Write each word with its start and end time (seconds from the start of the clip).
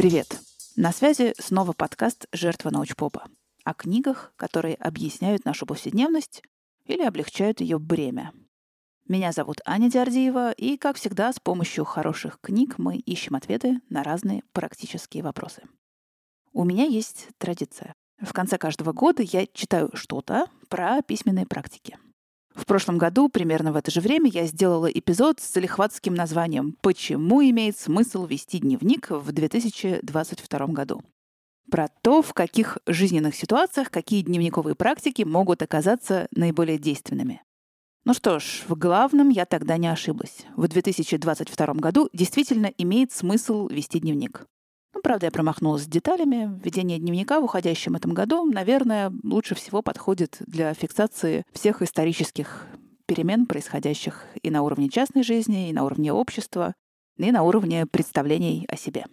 Привет! 0.00 0.40
На 0.76 0.92
связи 0.92 1.34
снова 1.38 1.74
подкаст 1.74 2.26
«Жертва 2.32 2.70
научпопа» 2.70 3.28
о 3.64 3.74
книгах, 3.74 4.32
которые 4.36 4.74
объясняют 4.76 5.44
нашу 5.44 5.66
повседневность 5.66 6.42
или 6.86 7.02
облегчают 7.02 7.60
ее 7.60 7.78
бремя. 7.78 8.32
Меня 9.06 9.30
зовут 9.32 9.60
Аня 9.66 9.90
Диардиева, 9.90 10.52
и, 10.52 10.78
как 10.78 10.96
всегда, 10.96 11.30
с 11.30 11.38
помощью 11.38 11.84
хороших 11.84 12.40
книг 12.40 12.78
мы 12.78 12.96
ищем 12.96 13.34
ответы 13.34 13.82
на 13.90 14.02
разные 14.02 14.42
практические 14.52 15.22
вопросы. 15.22 15.64
У 16.54 16.64
меня 16.64 16.84
есть 16.84 17.28
традиция. 17.36 17.92
В 18.22 18.32
конце 18.32 18.56
каждого 18.56 18.94
года 18.94 19.22
я 19.22 19.46
читаю 19.52 19.90
что-то 19.92 20.46
про 20.70 21.02
письменные 21.02 21.44
практики. 21.44 21.98
В 22.54 22.66
прошлом 22.66 22.98
году, 22.98 23.28
примерно 23.28 23.72
в 23.72 23.76
это 23.76 23.90
же 23.90 24.00
время, 24.00 24.28
я 24.30 24.46
сделала 24.46 24.86
эпизод 24.86 25.40
с 25.40 25.52
залихватским 25.52 26.14
названием 26.14 26.76
«Почему 26.82 27.42
имеет 27.42 27.78
смысл 27.78 28.26
вести 28.26 28.58
дневник 28.58 29.10
в 29.10 29.32
2022 29.32 30.66
году?» 30.66 31.02
Про 31.70 31.88
то, 32.02 32.20
в 32.20 32.34
каких 32.34 32.78
жизненных 32.86 33.36
ситуациях 33.36 33.90
какие 33.90 34.22
дневниковые 34.22 34.74
практики 34.74 35.22
могут 35.22 35.62
оказаться 35.62 36.26
наиболее 36.32 36.78
действенными. 36.78 37.42
Ну 38.04 38.14
что 38.14 38.40
ж, 38.40 38.64
в 38.66 38.76
главном 38.76 39.28
я 39.28 39.44
тогда 39.44 39.76
не 39.76 39.86
ошиблась. 39.86 40.46
В 40.56 40.66
2022 40.66 41.74
году 41.74 42.08
действительно 42.12 42.66
имеет 42.78 43.12
смысл 43.12 43.68
вести 43.68 44.00
дневник. 44.00 44.46
Ну, 45.00 45.02
правда, 45.02 45.28
я 45.28 45.30
промахнулась 45.30 45.84
с 45.84 45.86
деталями. 45.86 46.60
Ведение 46.62 46.98
дневника 46.98 47.40
в 47.40 47.44
уходящем 47.44 47.96
этом 47.96 48.12
году, 48.12 48.44
наверное, 48.44 49.10
лучше 49.24 49.54
всего 49.54 49.80
подходит 49.80 50.36
для 50.40 50.74
фиксации 50.74 51.46
всех 51.54 51.80
исторических 51.80 52.66
перемен, 53.06 53.46
происходящих 53.46 54.26
и 54.42 54.50
на 54.50 54.60
уровне 54.60 54.90
частной 54.90 55.22
жизни, 55.22 55.70
и 55.70 55.72
на 55.72 55.86
уровне 55.86 56.12
общества, 56.12 56.74
и 57.16 57.32
на 57.32 57.44
уровне 57.44 57.86
представлений 57.86 58.66
о 58.68 58.76
себе. 58.76 59.06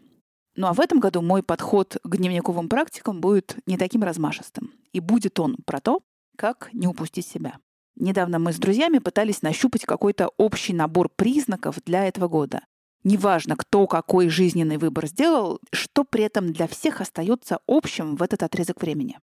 Ну 0.58 0.68
а 0.68 0.74
в 0.74 0.82
этом 0.82 1.00
году 1.00 1.22
мой 1.22 1.42
подход 1.42 1.96
к 2.04 2.18
дневниковым 2.18 2.68
практикам 2.68 3.22
будет 3.22 3.56
не 3.66 3.78
таким 3.78 4.04
размашистым. 4.04 4.74
И 4.92 5.00
будет 5.00 5.40
он 5.40 5.56
про 5.66 5.80
то, 5.80 6.02
как 6.36 6.68
не 6.74 6.88
упустить 6.88 7.28
себя. 7.28 7.60
Недавно 7.96 8.40
мы 8.40 8.52
с 8.52 8.58
друзьями 8.58 8.98
пытались 8.98 9.42
нащупать 9.42 9.86
какой-то 9.86 10.32
общий 10.36 10.74
набор 10.74 11.08
признаков 11.08 11.78
для 11.86 12.10
этого 12.10 12.28
года. 12.28 12.64
Неважно, 13.04 13.56
кто 13.56 13.88
какой 13.88 14.30
жизненный 14.30 14.78
выбор 14.78 15.08
сделал, 15.08 15.60
что 15.72 16.04
при 16.04 16.24
этом 16.24 16.52
для 16.52 16.68
всех 16.68 17.02
остается 17.02 17.60
общим 17.68 18.16
в 18.16 18.24
этот 18.24 18.44
отрезок 18.44 18.82
времени. 18.82 19.20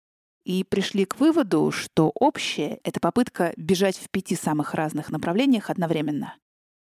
И 0.45 0.63
пришли 0.63 1.05
к 1.05 1.19
выводу, 1.19 1.71
что 1.71 2.11
общее— 2.15 2.79
это 2.83 2.99
попытка 2.99 3.53
бежать 3.55 3.97
в 3.97 4.09
пяти 4.09 4.35
самых 4.35 4.73
разных 4.73 5.09
направлениях 5.09 5.69
одновременно. 5.69 6.35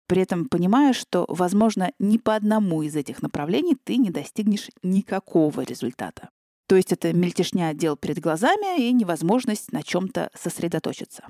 При 0.07 0.23
этом 0.23 0.49
понимая, 0.49 0.93
что, 0.93 1.25
возможно, 1.29 1.91
ни 1.99 2.19
по 2.19 2.37
одному 2.37 2.83
из 2.83 2.95
этих 2.95 3.23
направлений 3.23 3.77
ты 3.83 3.97
не 3.97 4.11
достигнешь 4.11 4.71
никакого 4.83 5.63
результата. 5.63 6.31
То 6.69 6.77
есть 6.77 6.93
это 6.93 7.13
мельтешня 7.13 7.73
дел 7.75 7.97
перед 7.97 8.21
глазами 8.21 8.89
и 8.89 8.93
невозможность 8.93 9.73
на 9.73 9.83
чем-то 9.83 10.31
сосредоточиться. 10.35 11.25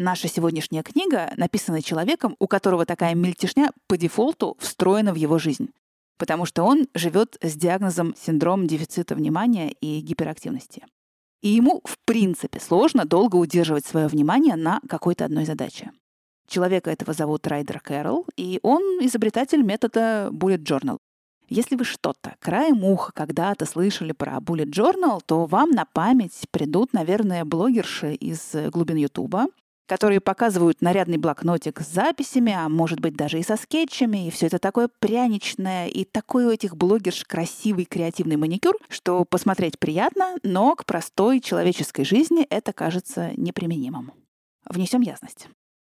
Наша 0.00 0.28
сегодняшняя 0.28 0.84
книга 0.84 1.32
написана 1.36 1.82
человеком, 1.82 2.36
у 2.38 2.46
которого 2.46 2.86
такая 2.86 3.16
мельтешня 3.16 3.72
по 3.88 3.96
дефолту 3.96 4.56
встроена 4.60 5.12
в 5.12 5.16
его 5.16 5.38
жизнь, 5.38 5.70
потому 6.18 6.46
что 6.46 6.62
он 6.62 6.86
живет 6.94 7.36
с 7.42 7.56
диагнозом 7.56 8.14
синдром 8.16 8.68
дефицита 8.68 9.16
внимания 9.16 9.72
и 9.80 9.98
гиперактивности. 9.98 10.84
И 11.42 11.48
ему, 11.48 11.82
в 11.84 11.96
принципе, 12.04 12.60
сложно 12.60 13.06
долго 13.06 13.34
удерживать 13.34 13.86
свое 13.86 14.06
внимание 14.06 14.54
на 14.54 14.80
какой-то 14.88 15.24
одной 15.24 15.46
задаче. 15.46 15.90
Человека 16.46 16.92
этого 16.92 17.12
зовут 17.12 17.48
Райдер 17.48 17.80
Кэрролл, 17.80 18.24
и 18.36 18.60
он 18.62 19.04
изобретатель 19.04 19.64
метода 19.64 20.28
Bullet 20.30 20.62
Journal. 20.62 20.98
Если 21.48 21.74
вы 21.74 21.82
что-то 21.82 22.36
краем 22.38 22.84
уха 22.84 23.10
когда-то 23.12 23.66
слышали 23.66 24.12
про 24.12 24.36
Bullet 24.36 24.70
Journal, 24.70 25.20
то 25.26 25.46
вам 25.46 25.72
на 25.72 25.86
память 25.86 26.44
придут, 26.52 26.92
наверное, 26.92 27.44
блогерши 27.44 28.14
из 28.14 28.54
глубин 28.70 28.98
Ютуба, 28.98 29.48
которые 29.88 30.20
показывают 30.20 30.82
нарядный 30.82 31.16
блокнотик 31.16 31.80
с 31.80 31.88
записями, 31.88 32.52
а 32.52 32.68
может 32.68 33.00
быть 33.00 33.16
даже 33.16 33.40
и 33.40 33.42
со 33.42 33.56
скетчами, 33.56 34.28
и 34.28 34.30
все 34.30 34.46
это 34.46 34.58
такое 34.58 34.88
пряничное, 35.00 35.88
и 35.88 36.04
такой 36.04 36.44
у 36.44 36.50
этих 36.50 36.76
блогерш 36.76 37.24
красивый 37.24 37.86
креативный 37.86 38.36
маникюр, 38.36 38.76
что 38.88 39.24
посмотреть 39.24 39.78
приятно, 39.78 40.36
но 40.42 40.76
к 40.76 40.84
простой 40.84 41.40
человеческой 41.40 42.04
жизни 42.04 42.44
это 42.44 42.72
кажется 42.72 43.32
неприменимым. 43.36 44.12
Внесем 44.68 45.00
ясность. 45.00 45.48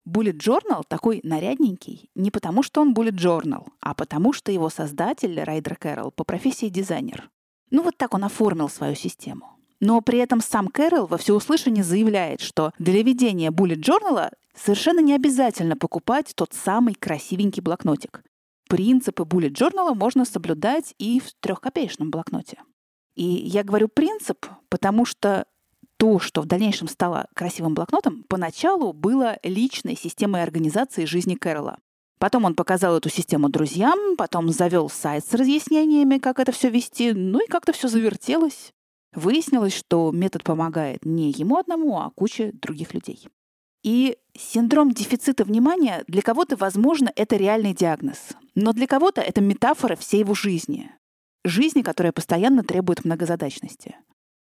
Bullet 0.07 0.37
Journal 0.37 0.83
такой 0.87 1.19
нарядненький 1.23 2.09
не 2.15 2.31
потому, 2.31 2.63
что 2.63 2.81
он 2.81 2.93
Bullet 2.93 3.15
Journal, 3.15 3.67
а 3.81 3.93
потому, 3.93 4.33
что 4.33 4.51
его 4.51 4.69
создатель, 4.69 5.41
Райдер 5.41 5.75
Кэрролл, 5.75 6.11
по 6.11 6.23
профессии 6.23 6.69
дизайнер. 6.69 7.29
Ну 7.71 7.83
вот 7.83 7.97
так 7.97 8.13
он 8.13 8.23
оформил 8.23 8.69
свою 8.69 8.95
систему. 8.95 9.58
Но 9.79 10.01
при 10.01 10.19
этом 10.19 10.41
сам 10.41 10.67
Кэрол 10.67 11.07
во 11.07 11.17
всеуслышание 11.17 11.83
заявляет, 11.83 12.41
что 12.41 12.73
для 12.79 13.01
ведения 13.01 13.49
Bullet 13.49 13.81
Journal 13.81 14.31
совершенно 14.53 14.99
не 14.99 15.13
обязательно 15.13 15.77
покупать 15.77 16.33
тот 16.35 16.53
самый 16.53 16.93
красивенький 16.95 17.61
блокнотик. 17.61 18.23
Принципы 18.67 19.23
Bullet 19.23 19.53
Journal 19.53 19.95
можно 19.95 20.25
соблюдать 20.25 20.93
и 20.99 21.19
в 21.19 21.33
трехкопеечном 21.39 22.11
блокноте. 22.11 22.59
И 23.15 23.23
я 23.23 23.63
говорю 23.63 23.87
принцип, 23.87 24.45
потому 24.69 25.05
что 25.05 25.45
то, 25.97 26.19
что 26.19 26.41
в 26.41 26.45
дальнейшем 26.45 26.87
стало 26.87 27.27
красивым 27.33 27.73
блокнотом, 27.73 28.23
поначалу 28.29 28.93
было 28.93 29.37
личной 29.43 29.97
системой 29.97 30.43
организации 30.43 31.05
жизни 31.05 31.35
Кэрола. 31.35 31.79
Потом 32.19 32.45
он 32.45 32.53
показал 32.53 32.97
эту 32.97 33.09
систему 33.09 33.49
друзьям, 33.49 34.15
потом 34.17 34.49
завел 34.49 34.89
сайт 34.89 35.25
с 35.25 35.33
разъяснениями, 35.33 36.17
как 36.17 36.39
это 36.39 36.51
все 36.51 36.69
вести, 36.69 37.13
ну 37.13 37.43
и 37.43 37.49
как-то 37.49 37.73
все 37.73 37.87
завертелось. 37.87 38.73
Выяснилось, 39.13 39.75
что 39.75 40.11
метод 40.11 40.43
помогает 40.43 41.05
не 41.05 41.31
ему 41.31 41.57
одному, 41.57 41.99
а 41.99 42.11
куче 42.11 42.51
других 42.53 42.93
людей. 42.93 43.27
И 43.83 44.17
синдром 44.37 44.91
дефицита 44.91 45.43
внимания 45.43 46.03
для 46.07 46.21
кого-то, 46.21 46.55
возможно, 46.57 47.11
это 47.15 47.37
реальный 47.37 47.73
диагноз, 47.73 48.33
но 48.55 48.73
для 48.73 48.87
кого-то 48.87 49.21
это 49.21 49.41
метафора 49.41 49.95
всей 49.95 50.19
его 50.19 50.33
жизни. 50.33 50.91
Жизни, 51.45 51.81
которая 51.81 52.11
постоянно 52.11 52.63
требует 52.63 53.05
многозадачности. 53.05 53.95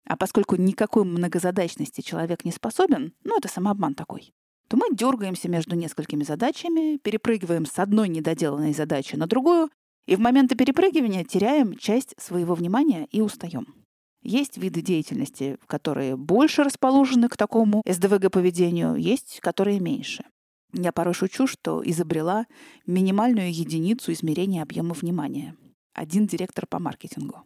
А 0.08 0.16
поскольку 0.16 0.56
никакой 0.56 1.04
многозадачности 1.04 2.00
человек 2.00 2.44
не 2.44 2.52
способен, 2.52 3.12
ну 3.24 3.36
это 3.36 3.48
самообман 3.48 3.94
такой, 3.94 4.32
то 4.68 4.76
мы 4.76 4.86
дергаемся 4.90 5.48
между 5.48 5.76
несколькими 5.76 6.24
задачами, 6.24 6.96
перепрыгиваем 6.96 7.66
с 7.66 7.78
одной 7.78 8.08
недоделанной 8.08 8.72
задачи 8.72 9.16
на 9.16 9.26
другую, 9.26 9.68
и 10.06 10.16
в 10.16 10.20
моменты 10.20 10.54
перепрыгивания 10.54 11.24
теряем 11.24 11.76
часть 11.76 12.14
своего 12.18 12.54
внимания 12.54 13.06
и 13.10 13.20
устаем. 13.20 13.85
Есть 14.26 14.58
виды 14.58 14.82
деятельности, 14.82 15.56
которые 15.68 16.16
больше 16.16 16.64
расположены 16.64 17.28
к 17.28 17.36
такому 17.36 17.80
СДВГ-поведению, 17.86 18.96
есть, 18.96 19.38
которые 19.40 19.78
меньше. 19.78 20.24
Я 20.72 20.90
порой 20.90 21.14
шучу, 21.14 21.46
что 21.46 21.80
изобрела 21.88 22.46
минимальную 22.86 23.52
единицу 23.54 24.12
измерения 24.12 24.64
объема 24.64 24.94
внимания. 24.94 25.54
Один 25.94 26.26
директор 26.26 26.66
по 26.66 26.80
маркетингу. 26.80 27.44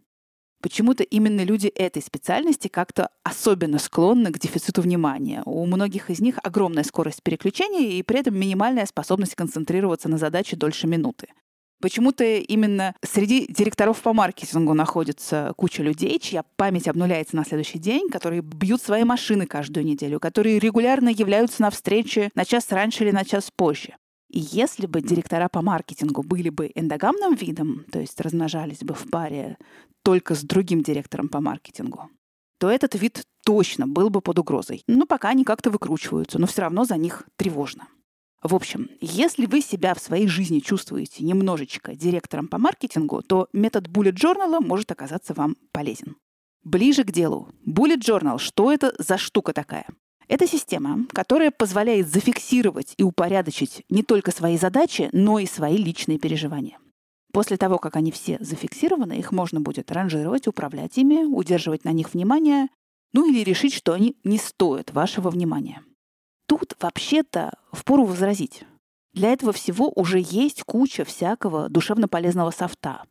Почему-то 0.62 1.02
именно 1.02 1.44
люди 1.44 1.66
этой 1.66 2.00
специальности 2.00 2.68
как-то 2.68 3.10
особенно 3.24 3.78
склонны 3.78 4.32
к 4.32 4.38
дефициту 4.38 4.80
внимания. 4.80 5.42
У 5.44 5.66
многих 5.66 6.08
из 6.08 6.20
них 6.20 6.38
огромная 6.42 6.84
скорость 6.84 7.22
переключения 7.22 7.91
и 7.91 8.02
при 8.02 8.20
этом 8.20 8.38
минимальная 8.38 8.86
способность 8.86 9.34
концентрироваться 9.34 10.08
на 10.08 10.16
задаче 10.16 10.56
дольше 10.56 10.86
минуты. 10.86 11.28
Почему-то 11.80 12.24
именно 12.24 12.94
среди 13.02 13.46
директоров 13.46 14.02
по 14.02 14.12
маркетингу 14.12 14.74
находится 14.74 15.52
куча 15.56 15.82
людей, 15.82 16.18
чья 16.18 16.44
память 16.56 16.88
обнуляется 16.88 17.36
на 17.36 17.44
следующий 17.44 17.78
день, 17.78 18.10
которые 18.10 18.42
бьют 18.42 18.82
свои 18.82 19.04
машины 19.04 19.46
каждую 19.46 19.86
неделю, 19.86 20.20
которые 20.20 20.59
регулярно 20.59 21.09
являются 21.09 21.62
на 21.62 21.71
встречи 21.71 22.30
на 22.34 22.44
час 22.44 22.71
раньше 22.71 23.04
или 23.04 23.12
на 23.12 23.24
час 23.24 23.50
позже. 23.54 23.97
И 24.28 24.41
если 24.41 24.86
бы 24.86 25.00
директора 25.00 25.48
по 25.48 25.62
маркетингу 25.62 26.22
были 26.22 26.50
бы 26.50 26.71
эндогамным 26.74 27.34
видом, 27.34 27.84
то 27.91 27.98
есть 27.98 28.21
размножались 28.21 28.80
бы 28.80 28.94
в 28.94 29.10
паре 29.10 29.56
только 30.04 30.34
с 30.34 30.42
другим 30.42 30.82
директором 30.82 31.28
по 31.28 31.41
маркетингу, 31.41 32.10
то 32.59 32.71
этот 32.71 32.94
вид 32.94 33.22
точно 33.44 33.88
был 33.88 34.10
бы 34.10 34.21
под 34.21 34.38
угрозой. 34.38 34.82
Но 34.86 35.06
пока 35.06 35.30
они 35.30 35.44
как-то 35.44 35.71
выкручиваются, 35.71 36.38
но 36.38 36.47
все 36.47 36.62
равно 36.62 36.84
за 36.84 36.97
них 36.97 37.24
тревожно. 37.36 37.88
В 38.42 38.54
общем, 38.54 38.89
если 39.01 39.45
вы 39.45 39.60
себя 39.60 39.95
в 39.95 40.01
своей 40.01 40.27
жизни 40.27 40.60
чувствуете 40.60 41.25
немножечко 41.25 41.95
директором 41.95 42.48
по 42.48 42.57
маркетингу, 42.57 43.22
то 43.22 43.48
метод 43.53 43.89
Bullet 43.89 44.15
Journal 44.15 44.60
может 44.60 44.91
оказаться 44.91 45.34
вам 45.34 45.57
полезен. 45.72 46.16
Ближе 46.65 47.04
к 47.04 47.13
делу. 47.13 47.51
Bullet 47.66 48.01
Journal, 48.01 48.39
что 48.39 48.72
это 48.72 48.95
за 48.98 49.19
штука 49.19 49.53
такая? 49.53 49.87
Это 50.27 50.47
система, 50.47 51.07
которая 51.13 51.51
позволяет 51.51 52.09
зафиксировать 52.09 52.95
и 52.97 53.03
упорядочить 53.03 53.84
не 53.91 54.03
только 54.03 54.31
свои 54.31 54.57
задачи, 54.57 55.10
но 55.13 55.39
и 55.39 55.47
свои 55.47 55.77
личные 55.77 56.19
переживания. 56.19 56.78
После 57.33 57.57
того, 57.57 57.78
как 57.78 57.97
они 57.97 58.10
все 58.10 58.39
зафиксированы, 58.41 59.19
их 59.19 59.33
можно 59.33 59.60
будет 59.60 59.92
ранжировать, 59.92 60.47
управлять 60.47 60.97
ими, 60.98 61.25
удерживать 61.25 61.84
на 61.84 61.92
них 61.92 62.15
внимание, 62.15 62.69
ну 63.13 63.28
или 63.28 63.42
решить, 63.42 63.75
что 63.75 63.92
они 63.92 64.16
не 64.25 64.39
стоят 64.39 64.92
вашего 64.92 65.31
внимания. 65.31 65.83
Тут 66.50 66.74
вообще-то 66.80 67.52
впору 67.70 68.04
возразить. 68.04 68.64
Для 69.12 69.32
этого 69.32 69.52
всего 69.52 69.92
уже 69.94 70.18
есть 70.18 70.64
куча 70.64 71.04
всякого 71.04 71.68
душевно 71.68 72.08
полезного 72.08 72.50
софта. 72.50 73.04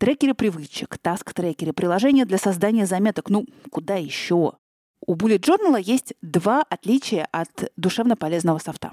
трекеры 0.00 0.34
привычек, 0.34 0.98
таск-трекеры, 0.98 1.72
приложения 1.72 2.24
для 2.24 2.36
создания 2.36 2.86
заметок. 2.86 3.30
Ну, 3.30 3.46
куда 3.70 3.94
еще? 3.94 4.54
У 5.06 5.14
Bullet 5.14 5.38
Journal 5.38 5.80
есть 5.80 6.14
два 6.20 6.62
отличия 6.62 7.28
от 7.30 7.70
душевно 7.76 8.16
полезного 8.16 8.58
софта. 8.58 8.90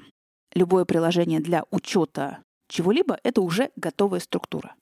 Любое 0.53 0.85
приложение 0.85 1.39
для 1.39 1.63
учета 1.71 2.43
чего-либо— 2.69 3.19
это 3.23 3.41
уже 3.41 3.71
готовая 3.77 4.19
структура. 4.19 4.75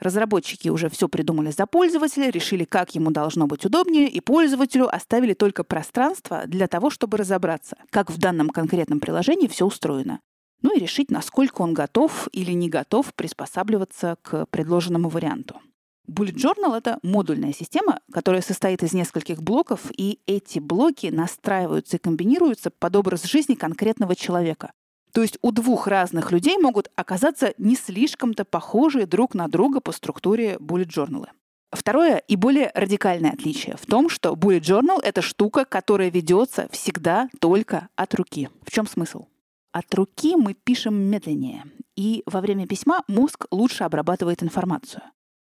Разработчики 0.00 0.68
уже 0.68 0.88
все 0.88 1.08
придумали 1.08 1.50
за 1.50 1.66
пользователя, 1.66 2.30
решили, 2.30 2.64
как 2.64 2.94
ему 2.94 3.10
должно 3.10 3.46
быть 3.46 3.64
удобнее, 3.64 4.08
и 4.08 4.20
пользователю 4.20 4.94
оставили 4.94 5.34
только 5.34 5.64
пространство 5.64 6.44
для 6.46 6.66
того, 6.68 6.90
чтобы 6.90 7.16
разобраться, 7.16 7.76
как 7.90 8.10
в 8.10 8.18
данном 8.18 8.50
конкретном 8.50 9.00
приложении 9.00 9.48
все 9.48 9.66
устроено. 9.66 10.20
Ну 10.62 10.74
и 10.74 10.80
решить, 10.80 11.10
насколько 11.10 11.62
он 11.62 11.74
готов 11.74 12.28
или 12.32 12.52
не 12.52 12.68
готов 12.68 13.14
приспосабливаться 13.14 14.16
к 14.22 14.46
предложенному 14.46 15.08
варианту. 15.08 15.60
Bullet 16.08 16.36
Journal— 16.36 16.76
это 16.76 16.98
модульная 17.02 17.52
система, 17.52 18.00
которая 18.12 18.40
состоит 18.40 18.82
из 18.82 18.92
нескольких 18.92 19.42
блоков, 19.42 19.90
и 19.96 20.20
эти 20.26 20.60
блоки 20.60 21.08
настраиваются 21.08 21.96
и 21.96 22.00
комбинируются 22.00 22.70
под 22.70 22.96
образ 22.96 23.24
жизни 23.24 23.54
конкретного 23.54 24.14
человека. 24.14 24.72
То 25.16 25.22
есть 25.22 25.38
у 25.40 25.50
двух 25.50 25.86
разных 25.86 26.30
людей 26.30 26.58
могут 26.58 26.90
оказаться 26.94 27.54
не 27.56 27.74
слишком-то 27.74 28.44
похожие 28.44 29.06
друг 29.06 29.32
на 29.32 29.48
друга 29.48 29.80
по 29.80 29.90
структуре 29.90 30.56
journal. 30.56 31.28
Второе 31.70 32.18
и 32.18 32.36
более 32.36 32.70
радикальное 32.74 33.30
отличие 33.30 33.78
в 33.78 33.86
том, 33.86 34.10
что 34.10 34.34
bullet 34.34 34.60
journal— 34.60 35.00
это 35.02 35.22
штука, 35.22 35.64
которая 35.64 36.10
ведется 36.10 36.68
всегда 36.70 37.30
только 37.40 37.88
от 37.96 38.14
руки. 38.14 38.50
В 38.60 38.70
чем 38.70 38.86
смысл? 38.86 39.24
От 39.72 39.94
руки 39.94 40.36
мы 40.36 40.52
пишем 40.52 40.94
медленнее, 40.94 41.64
и 41.96 42.22
во 42.26 42.42
время 42.42 42.66
письма 42.66 43.02
мозг 43.08 43.46
лучше 43.50 43.84
обрабатывает 43.84 44.42
информацию. 44.42 45.02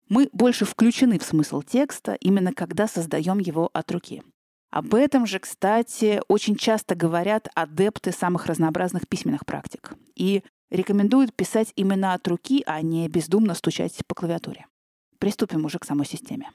Мы 0.08 0.28
больше 0.32 0.64
включены 0.64 1.19
в 1.19 1.24
смысл 1.24 1.62
текста 1.62 2.14
именно 2.20 2.52
когда 2.52 2.86
создаем 2.86 3.40
его 3.40 3.69
от 3.72 3.90
руки. 3.90 4.22
Об 4.76 4.94
этом 4.94 5.25
же, 5.25 5.38
кстати, 5.38 6.20
очень 6.28 6.55
часто 6.55 6.94
говорят 6.94 7.49
адепты 7.55 8.12
самых 8.12 8.44
разнообразных 8.44 9.08
письменных 9.08 9.46
практик 9.46 9.94
и 10.14 10.43
рекомендуют 10.69 11.34
писать 11.34 11.73
именно 11.76 12.12
от 12.12 12.28
руки, 12.28 12.62
а 12.67 12.82
не 12.82 13.08
бездумно 13.08 13.55
стучать 13.55 13.99
по 14.06 14.14
клавиатуре. 14.14 14.67
Приступим 15.19 15.64
уже 15.64 15.78
к 15.78 15.87
самой 15.87 16.05
системе. 16.05 16.50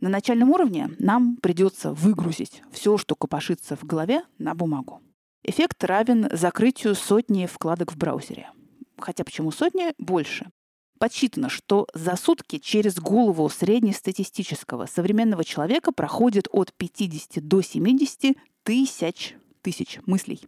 На 0.00 0.08
начальном 0.08 0.48
уровне 0.48 0.88
нам 0.98 1.36
придется 1.36 1.92
выгрузить 1.92 2.62
все, 2.72 2.96
что 2.96 3.14
копошится 3.14 3.76
в 3.76 3.84
голове, 3.84 4.22
на 4.38 4.54
бумагу. 4.54 5.02
Эффект 5.42 5.84
равен 5.84 6.26
закрытию 6.32 6.94
сотни 6.94 7.44
вкладок 7.44 7.92
в 7.92 7.98
браузере. 7.98 8.50
Хотя 8.96 9.24
почему 9.24 9.50
сотни? 9.50 9.92
Больше. 9.98 10.50
Подсчитано, 10.98 11.48
что 11.48 11.86
за 11.94 12.16
сутки 12.16 12.58
через 12.58 12.96
голову 12.98 13.48
среднестатистического 13.48 14.86
современного 14.86 15.44
человека 15.44 15.92
проходит 15.92 16.48
от 16.50 16.72
50 16.74 17.46
до 17.46 17.62
70 17.62 18.36
тысяч, 18.64 19.36
тысяч 19.62 20.00
мыслей. 20.06 20.40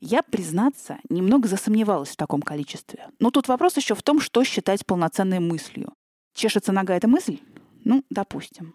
Я, 0.00 0.22
признаться, 0.22 0.98
немного 1.08 1.48
засомневалась 1.48 2.10
в 2.10 2.16
таком 2.16 2.40
количестве. 2.40 3.08
Но 3.18 3.30
тут 3.30 3.48
вопрос 3.48 3.76
еще 3.76 3.94
в 3.94 4.02
том, 4.02 4.20
что 4.20 4.44
считать 4.44 4.86
полноценной 4.86 5.40
мыслью. 5.40 5.92
Чешется 6.34 6.72
нога— 6.72 6.94
это 6.96 7.08
мысль? 7.08 7.40
Ну, 7.84 8.04
допустим. 8.08 8.74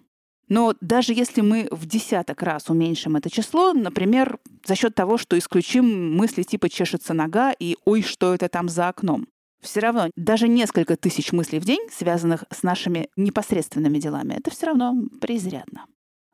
Но 0.50 0.76
даже 0.82 1.14
если 1.14 1.42
мы 1.42 1.68
в 1.72 1.86
десяток 1.86 2.44
раз 2.44 2.70
уменьшим 2.70 3.16
это 3.16 3.30
число, 3.30 3.74
например, 3.74 4.38
за 4.66 4.76
счет 4.76 4.94
того, 4.94 5.18
что 5.18 5.38
исключим 5.38 6.16
мысли 6.16 6.44
типа 6.44 6.70
«чешется 6.70 7.14
нога» 7.14 7.54
и 7.58 7.78
«ой, 7.86 8.02
что 8.02 8.34
это 8.34 8.50
там 8.50 8.68
за 8.68 8.90
окном», 8.90 9.28
все 9.64 9.80
равно 9.80 10.10
даже 10.16 10.48
несколько 10.48 10.96
тысяч 10.96 11.32
мыслей 11.32 11.60
в 11.60 11.66
день, 11.66 11.88
связанных 11.92 12.46
с 12.52 12.64
нашими 12.64 13.10
непосредственными 13.16 13.98
делами, 13.98 14.36
это 14.36 14.52
все 14.52 14.68
равно 14.68 14.94
преизрядно. 15.20 15.86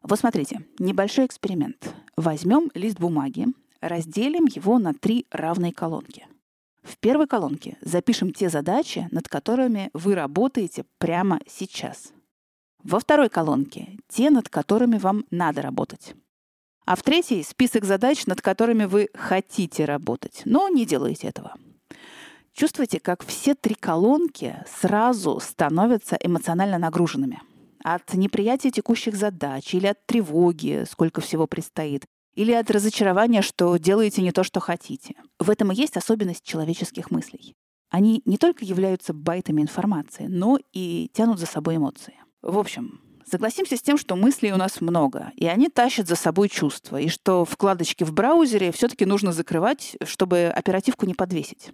Вот 0.02 0.20
смотрите, 0.20 0.66
небольшой 0.80 1.26
эксперимент. 1.26 1.94
Возьмем 2.18 2.72
лист 2.74 3.00
бумаги, 3.00 3.48
разделим 3.82 4.46
его 4.46 4.80
на 4.80 4.94
три 4.94 5.26
равные 5.32 5.74
колонки. 5.74 6.26
В 6.84 6.98
первой 6.98 7.28
колонке 7.28 7.78
запишем 7.82 8.34
те 8.34 8.50
задачи, 8.50 9.08
над 9.12 9.28
которыми 9.28 9.90
вы 9.94 10.16
работаете 10.16 10.86
прямо 10.98 11.40
сейчас. 11.48 12.14
Во 12.84 13.00
второй 13.00 13.30
колонке— 13.30 13.98
те, 14.08 14.30
над 14.30 14.50
которыми 14.50 14.98
вам 14.98 15.26
надо 15.32 15.62
работать. 15.62 16.16
А 16.86 16.96
в 16.96 17.04
третьей— 17.04 17.44
список 17.44 17.84
задач, 17.84 18.26
над 18.26 18.42
которыми 18.42 18.86
вы 18.86 19.10
хотите 19.14 19.86
работать, 19.86 20.42
но 20.46 20.70
не 20.70 20.86
делаете 20.86 21.28
этого. 21.28 21.56
Чувствуете, 22.60 23.00
как 23.00 23.26
все 23.26 23.56
три 23.56 23.74
колонки 23.74 24.54
сразу 24.68 25.40
становятся 25.40 26.18
эмоционально 26.22 26.78
нагруженными. 26.78 27.42
От 27.86 28.14
неприятия 28.14 28.70
текущих 28.70 29.16
задач 29.16 29.74
или 29.74 29.88
от 29.88 30.06
тревоги, 30.06 30.84
сколько 30.92 31.22
всего 31.22 31.48
предстоит, 31.48 32.04
или 32.36 32.52
от 32.52 32.70
разочарования, 32.70 33.44
что 33.44 33.78
делаете 33.78 34.22
не 34.22 34.34
то, 34.34 34.44
что 34.44 34.60
хотите. 34.60 35.16
В 35.40 35.50
этом 35.50 35.72
и 35.72 35.76
есть 35.76 35.96
особенность 35.96 36.44
человеческих 36.44 37.12
мыслей. 37.12 37.56
Они 37.92 38.22
не 38.26 38.38
только 38.38 38.66
являются 38.66 39.14
байтами 39.14 39.62
информации, 39.62 40.26
но 40.28 40.60
и 40.74 41.10
тянут 41.14 41.40
за 41.40 41.46
собой 41.46 41.78
эмоции. 41.78 42.16
В 42.42 42.58
общем, 42.58 43.00
согласимся 43.26 43.78
с 43.78 43.82
тем, 43.82 43.98
что 43.98 44.18
мыслей 44.18 44.52
у 44.52 44.58
нас 44.58 44.82
много, 44.82 45.32
и 45.38 45.46
они 45.46 45.70
тащат 45.70 46.10
за 46.10 46.18
собой 46.18 46.50
чувства, 46.50 47.00
и 47.00 47.08
что 47.08 47.46
вкладочки 47.46 48.04
в 48.04 48.12
браузере 48.12 48.74
все-таки 48.74 49.06
нужно 49.06 49.32
закрывать, 49.32 49.96
чтобы 50.04 50.48
оперативку 50.54 51.06
не 51.06 51.14
подвесить. 51.14 51.72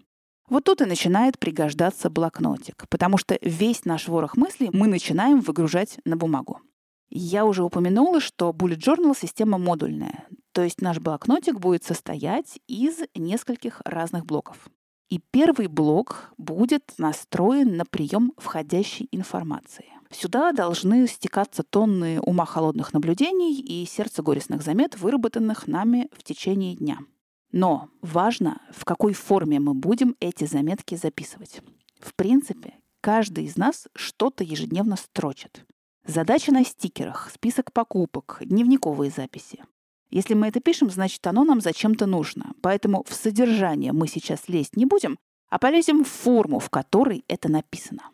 Вот 0.47 0.65
тут 0.65 0.81
и 0.81 0.85
начинает 0.85 1.39
пригождаться 1.39 2.09
блокнотик, 2.09 2.85
потому 2.89 3.17
что 3.17 3.37
весь 3.41 3.83
наш 3.85 4.07
ворох 4.07 4.37
мыслей 4.37 4.69
мы 4.71 4.87
начинаем 4.87 5.39
выгружать 5.39 5.97
на 6.05 6.17
бумагу. 6.17 6.61
Я 7.09 7.45
уже 7.45 7.63
упомянула, 7.63 8.19
что 8.19 8.51
Bullet 8.51 8.77
Journal— 8.77 9.15
система 9.19 9.57
модульная, 9.57 10.27
то 10.51 10.63
есть 10.63 10.81
наш 10.81 10.99
блокнотик 10.99 11.59
будет 11.59 11.83
состоять 11.83 12.59
из 12.67 12.99
нескольких 13.15 13.81
разных 13.85 14.25
блоков. 14.25 14.69
И 15.09 15.19
первый 15.31 15.67
блок 15.67 16.31
будет 16.37 16.93
настроен 16.97 17.77
на 17.77 17.85
прием 17.85 18.33
входящей 18.37 19.07
информации. 19.11 19.85
Сюда 20.11 20.51
должны 20.51 21.07
стекаться 21.07 21.63
тонны 21.63 22.19
ума 22.21 22.45
холодных 22.45 22.93
наблюдений 22.93 23.59
и 23.59 23.85
сердца 23.85 24.21
горестных 24.21 24.61
замет, 24.61 24.97
выработанных 24.97 25.67
нами 25.67 26.09
в 26.11 26.23
течение 26.23 26.75
дня— 26.75 26.99
но 27.55 27.87
важно, 28.01 28.61
в 28.69 28.83
какой 28.83 29.13
форме 29.13 29.61
мы 29.61 29.73
будем 29.73 30.17
эти 30.19 30.43
заметки 30.43 30.95
записывать. 30.95 31.61
В 32.01 32.13
принципе, 32.13 32.73
каждый 32.99 33.45
из 33.45 33.55
нас 33.55 33.87
что-то 33.95 34.43
ежедневно 34.43 34.97
строчит. 34.97 35.65
Задача 36.05 36.51
на 36.51 36.65
стикерах, 36.65 37.31
список 37.33 37.71
покупок, 37.71 38.39
дневниковые 38.41 39.09
записи. 39.09 39.63
Если 40.09 40.33
мы 40.33 40.47
это 40.47 40.59
пишем, 40.59 40.89
значит, 40.89 41.25
оно 41.27 41.45
нам 41.45 41.61
зачем-то 41.61 42.07
нужно. 42.07 42.51
Поэтому 42.61 43.05
в 43.07 43.13
содержание 43.13 43.93
мы 43.93 44.09
сейчас 44.09 44.49
лезть 44.49 44.75
не 44.75 44.85
будем, 44.85 45.17
а 45.49 45.57
полезем 45.57 46.03
в 46.03 46.09
форму, 46.09 46.59
в 46.59 46.69
которой 46.69 47.23
это 47.29 47.49
написано. 47.49 48.09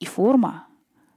И 0.00 0.06
форма, 0.06 0.68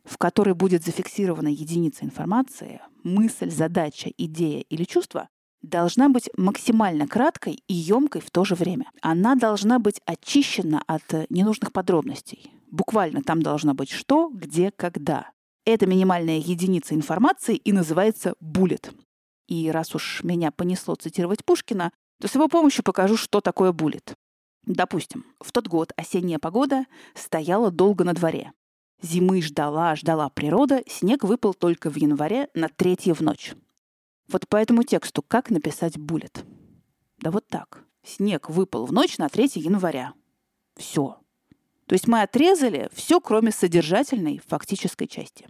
в 0.04 0.18
которой 0.18 0.54
будет 0.54 0.84
зафиксирована 0.84 1.48
единица 1.48 2.04
информации, 2.04 2.82
мысль, 3.04 3.50
задача, 3.50 4.12
идея 4.18 4.66
или 4.68 4.84
чувство, 4.84 5.30
должна 5.70 6.10
быть 6.10 6.30
максимально 6.38 7.08
краткой 7.08 7.62
и 7.68 7.74
емкой 7.74 8.22
в 8.22 8.32
то 8.32 8.44
же 8.44 8.56
время. 8.56 8.90
Она 9.02 9.36
должна 9.36 9.80
быть 9.80 10.02
очищена 10.06 10.82
от 10.88 11.14
э, 11.14 11.26
ненужных 11.30 11.72
подробностей. 11.72 12.52
Буквально 12.72 13.22
там 13.22 13.42
должно 13.42 13.74
быть 13.74 13.90
что, 13.90 14.30
где, 14.30 14.72
когда. 14.72 15.32
Это 15.66 15.86
минимальная 15.86 16.38
единица 16.38 16.96
информации 16.96 17.56
и 17.56 17.72
называется 17.72 18.36
буллет. 18.40 18.92
И 19.48 19.70
раз 19.72 19.96
уж 19.96 20.24
меня 20.24 20.52
понесло 20.52 20.96
цитировать 20.96 21.46
Пушкина, 21.46 21.92
то 22.22 22.28
с 22.28 22.36
его 22.36 22.48
помощью 22.48 22.84
покажу, 22.84 23.18
что 23.18 23.42
такое 23.42 23.72
буллет. 23.72 24.14
Допустим, 24.66 25.26
в 25.40 25.52
тот 25.52 25.68
год 25.68 25.94
осенняя 25.96 26.40
погода 26.40 26.86
стояла 27.16 27.72
долго 27.72 28.04
на 28.04 28.14
дворе. 28.14 28.52
Зимы 29.02 29.42
ждала, 29.42 29.96
ждала 29.96 30.30
природа, 30.30 30.82
снег 30.88 31.24
выпал 31.24 31.54
только 31.54 31.90
в 31.90 31.96
январе 31.96 32.50
на 32.54 32.68
третье 32.68 33.14
в 33.14 33.22
ночь. 33.22 33.54
Вот 34.28 34.48
по 34.48 34.58
этому 34.58 34.84
тексту 34.84 35.22
как 35.22 35.50
написать 35.50 35.98
буллет? 35.98 36.44
Да 37.20 37.32
вот 37.32 37.48
так. 37.48 37.84
Снег 38.04 38.50
выпал 38.50 38.86
в 38.86 38.94
ночь 38.94 39.18
на 39.18 39.30
3 39.30 39.52
января. 39.56 40.14
Все. 40.76 41.18
То 41.88 41.94
есть 41.94 42.08
мы 42.08 42.22
отрезали 42.22 42.90
все, 42.94 43.20
кроме 43.20 43.52
содержательной 43.52 44.42
фактической 44.46 45.08
части. 45.08 45.48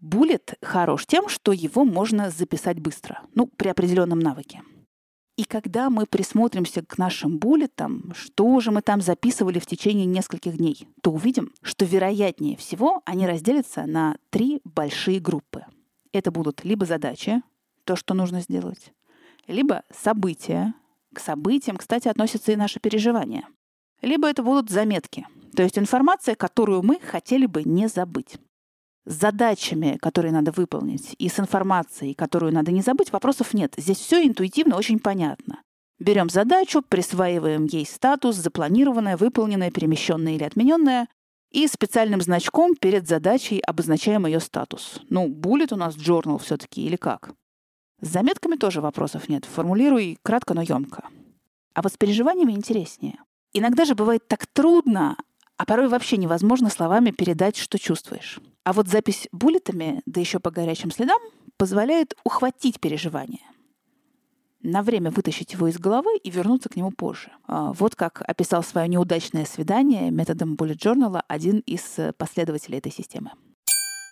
Буллет 0.00 0.54
хорош 0.62 1.06
тем, 1.06 1.28
что 1.28 1.52
его 1.52 1.84
можно 1.84 2.30
записать 2.30 2.80
быстро, 2.80 3.22
ну, 3.34 3.46
при 3.46 3.68
определенном 3.68 4.18
навыке. 4.18 4.62
И 5.36 5.44
когда 5.44 5.90
мы 5.90 6.06
присмотримся 6.06 6.82
к 6.82 6.96
нашим 6.96 7.38
буллетам, 7.38 8.12
что 8.16 8.58
же 8.60 8.70
мы 8.70 8.80
там 8.80 9.02
записывали 9.02 9.58
в 9.58 9.66
течение 9.66 10.06
нескольких 10.06 10.56
дней, 10.56 10.88
то 11.02 11.12
увидим, 11.12 11.52
что 11.60 11.84
вероятнее 11.84 12.56
всего 12.56 13.02
они 13.04 13.26
разделятся 13.26 13.84
на 13.84 14.16
три 14.30 14.62
большие 14.64 15.20
группы. 15.20 15.66
Это 16.12 16.30
будут 16.30 16.64
либо 16.64 16.86
задачи, 16.86 17.42
то, 17.86 17.96
что 17.96 18.12
нужно 18.12 18.42
сделать. 18.42 18.92
Либо 19.46 19.82
события. 19.90 20.74
К 21.14 21.20
событиям, 21.20 21.78
кстати, 21.78 22.08
относятся 22.08 22.52
и 22.52 22.56
наши 22.56 22.78
переживания. 22.78 23.48
Либо 24.02 24.28
это 24.28 24.42
будут 24.42 24.68
заметки, 24.68 25.26
то 25.54 25.62
есть 25.62 25.78
информация, 25.78 26.34
которую 26.34 26.82
мы 26.82 27.00
хотели 27.00 27.46
бы 27.46 27.64
не 27.64 27.88
забыть. 27.88 28.36
С 29.06 29.14
задачами, 29.14 29.98
которые 30.02 30.32
надо 30.32 30.52
выполнить, 30.52 31.14
и 31.18 31.28
с 31.28 31.40
информацией, 31.40 32.12
которую 32.12 32.52
надо 32.52 32.72
не 32.72 32.82
забыть, 32.82 33.12
вопросов 33.12 33.54
нет. 33.54 33.72
Здесь 33.78 33.98
все 33.98 34.26
интуитивно 34.26 34.76
очень 34.76 34.98
понятно. 34.98 35.62
Берем 35.98 36.28
задачу, 36.28 36.82
присваиваем 36.86 37.64
ей 37.64 37.86
статус, 37.86 38.36
запланированное, 38.36 39.16
выполненное, 39.16 39.70
перемещенное 39.70 40.34
или 40.34 40.44
отмененное, 40.44 41.08
и 41.50 41.66
специальным 41.68 42.20
значком 42.20 42.74
перед 42.74 43.08
задачей 43.08 43.60
обозначаем 43.60 44.26
ее 44.26 44.40
статус. 44.40 45.00
Ну, 45.08 45.28
будет 45.28 45.72
у 45.72 45.76
нас 45.76 45.96
journal 45.96 46.38
все-таки 46.38 46.84
или 46.84 46.96
как? 46.96 47.30
С 48.00 48.08
заметками 48.08 48.56
тоже 48.56 48.80
вопросов 48.80 49.28
нет. 49.28 49.44
Формулируй 49.44 50.18
кратко, 50.22 50.54
но 50.54 50.62
емко. 50.62 51.04
А 51.74 51.82
вот 51.82 51.92
с 51.92 51.96
переживаниями 51.96 52.52
интереснее. 52.52 53.18
Иногда 53.52 53.84
же 53.84 53.94
бывает 53.94 54.28
так 54.28 54.46
трудно, 54.46 55.16
а 55.56 55.64
порой 55.64 55.88
вообще 55.88 56.18
невозможно 56.18 56.68
словами 56.68 57.10
передать, 57.10 57.56
что 57.56 57.78
чувствуешь. 57.78 58.38
А 58.64 58.72
вот 58.72 58.88
запись 58.88 59.28
буллетами, 59.32 60.02
да 60.04 60.20
еще 60.20 60.40
по 60.40 60.50
горячим 60.50 60.90
следам, 60.90 61.20
позволяет 61.56 62.14
ухватить 62.24 62.80
переживание. 62.80 63.42
На 64.62 64.82
время 64.82 65.10
вытащить 65.10 65.52
его 65.52 65.68
из 65.68 65.78
головы 65.78 66.18
и 66.18 66.30
вернуться 66.30 66.68
к 66.68 66.76
нему 66.76 66.90
позже. 66.90 67.30
А, 67.46 67.72
вот 67.72 67.94
как 67.94 68.22
описал 68.26 68.62
свое 68.62 68.88
неудачное 68.88 69.44
свидание 69.44 70.10
методом 70.10 70.54
Journal 70.54 71.22
один 71.28 71.60
из 71.60 71.98
последователей 72.18 72.78
этой 72.78 72.92
системы. 72.92 73.30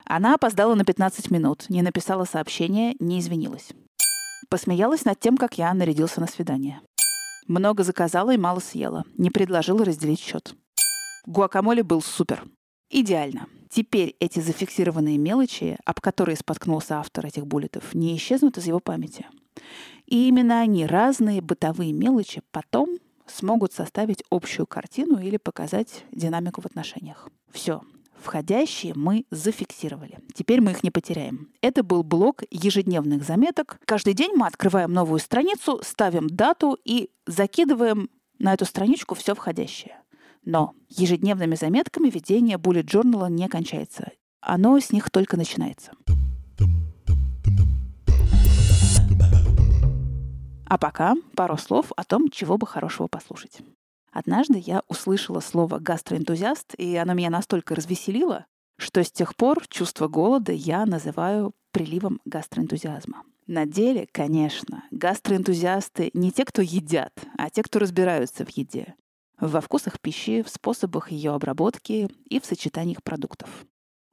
Она 0.04 0.34
опоздала 0.34 0.74
на 0.74 0.84
15 0.84 1.30
минут, 1.30 1.66
не 1.68 1.82
написала 1.82 2.24
сообщение, 2.24 2.94
не 2.98 3.20
извинилась. 3.20 3.70
Посмеялась 4.48 5.04
над 5.04 5.18
тем, 5.18 5.36
как 5.36 5.58
я 5.58 5.72
нарядился 5.72 6.20
на 6.20 6.26
свидание. 6.26 6.80
Много 7.46 7.82
заказала 7.82 8.32
и 8.32 8.38
мало 8.38 8.60
съела. 8.60 9.04
Не 9.16 9.30
предложила 9.30 9.84
разделить 9.84 10.20
счет. 10.20 10.54
Гуакамоле 11.26 11.82
был 11.82 12.02
супер. 12.02 12.44
Идеально. 12.90 13.46
Теперь 13.70 14.14
эти 14.20 14.40
зафиксированные 14.40 15.18
мелочи, 15.18 15.78
об 15.84 16.00
которые 16.00 16.36
споткнулся 16.36 17.00
автор 17.00 17.26
этих 17.26 17.46
буллетов, 17.46 17.94
не 17.94 18.16
исчезнут 18.16 18.56
из 18.58 18.66
его 18.66 18.78
памяти. 18.78 19.26
И 20.06 20.28
именно 20.28 20.60
они, 20.60 20.86
разные 20.86 21.40
бытовые 21.40 21.92
мелочи, 21.92 22.42
потом 22.50 22.98
смогут 23.26 23.72
составить 23.72 24.22
общую 24.30 24.66
картину 24.66 25.18
или 25.18 25.38
показать 25.38 26.04
динамику 26.12 26.60
в 26.60 26.66
отношениях. 26.66 27.28
Все. 27.50 27.82
Входящие 28.24 28.94
мы 28.96 29.26
зафиксировали. 29.30 30.18
Теперь 30.32 30.62
мы 30.62 30.70
их 30.70 30.82
не 30.82 30.90
потеряем. 30.90 31.50
Это 31.60 31.82
был 31.82 32.02
блок 32.02 32.42
ежедневных 32.50 33.22
заметок. 33.22 33.78
Каждый 33.84 34.14
день 34.14 34.32
мы 34.34 34.46
открываем 34.46 34.94
новую 34.94 35.18
страницу, 35.18 35.80
ставим 35.82 36.28
дату 36.28 36.78
и 36.86 37.10
закидываем 37.26 38.08
на 38.38 38.54
эту 38.54 38.64
страничку 38.64 39.14
все 39.14 39.34
входящее. 39.34 39.98
Но 40.42 40.72
ежедневными 40.88 41.54
заметками 41.54 42.08
ведение 42.08 42.56
bullet 42.56 42.84
journal 42.84 43.28
не 43.28 43.46
кончается. 43.46 44.10
Оно 44.40 44.80
с 44.80 44.90
них 44.90 45.10
только 45.10 45.36
начинается. 45.36 45.92
А 50.66 50.78
пока 50.78 51.14
пару 51.36 51.58
слов 51.58 51.92
о 51.94 52.04
том, 52.04 52.30
чего 52.30 52.56
бы 52.56 52.66
хорошего 52.66 53.06
послушать. 53.06 53.60
Однажды 54.14 54.62
я 54.64 54.84
услышала 54.86 55.40
слово 55.40 55.80
«гастроэнтузиаст», 55.80 56.74
и 56.78 56.94
оно 56.94 57.14
меня 57.14 57.30
настолько 57.30 57.74
развеселило, 57.74 58.46
что 58.78 59.02
с 59.02 59.10
тех 59.10 59.34
пор 59.34 59.66
чувство 59.66 60.06
голода 60.06 60.52
я 60.52 60.86
называю 60.86 61.52
приливом 61.72 62.20
гастроэнтузиазма. 62.24 63.24
На 63.48 63.66
деле, 63.66 64.06
конечно, 64.12 64.84
гастроэнтузиасты 64.92 66.12
не 66.14 66.30
те, 66.30 66.44
кто 66.44 66.62
едят, 66.62 67.12
а 67.36 67.50
те, 67.50 67.64
кто 67.64 67.80
разбираются 67.80 68.44
в 68.46 68.50
еде. 68.50 68.94
Во 69.40 69.60
вкусах 69.60 69.98
пищи, 70.00 70.44
в 70.44 70.48
способах 70.48 71.10
ее 71.10 71.32
обработки 71.32 72.08
и 72.30 72.38
в 72.38 72.44
сочетаниях 72.44 73.02
продуктов. 73.02 73.66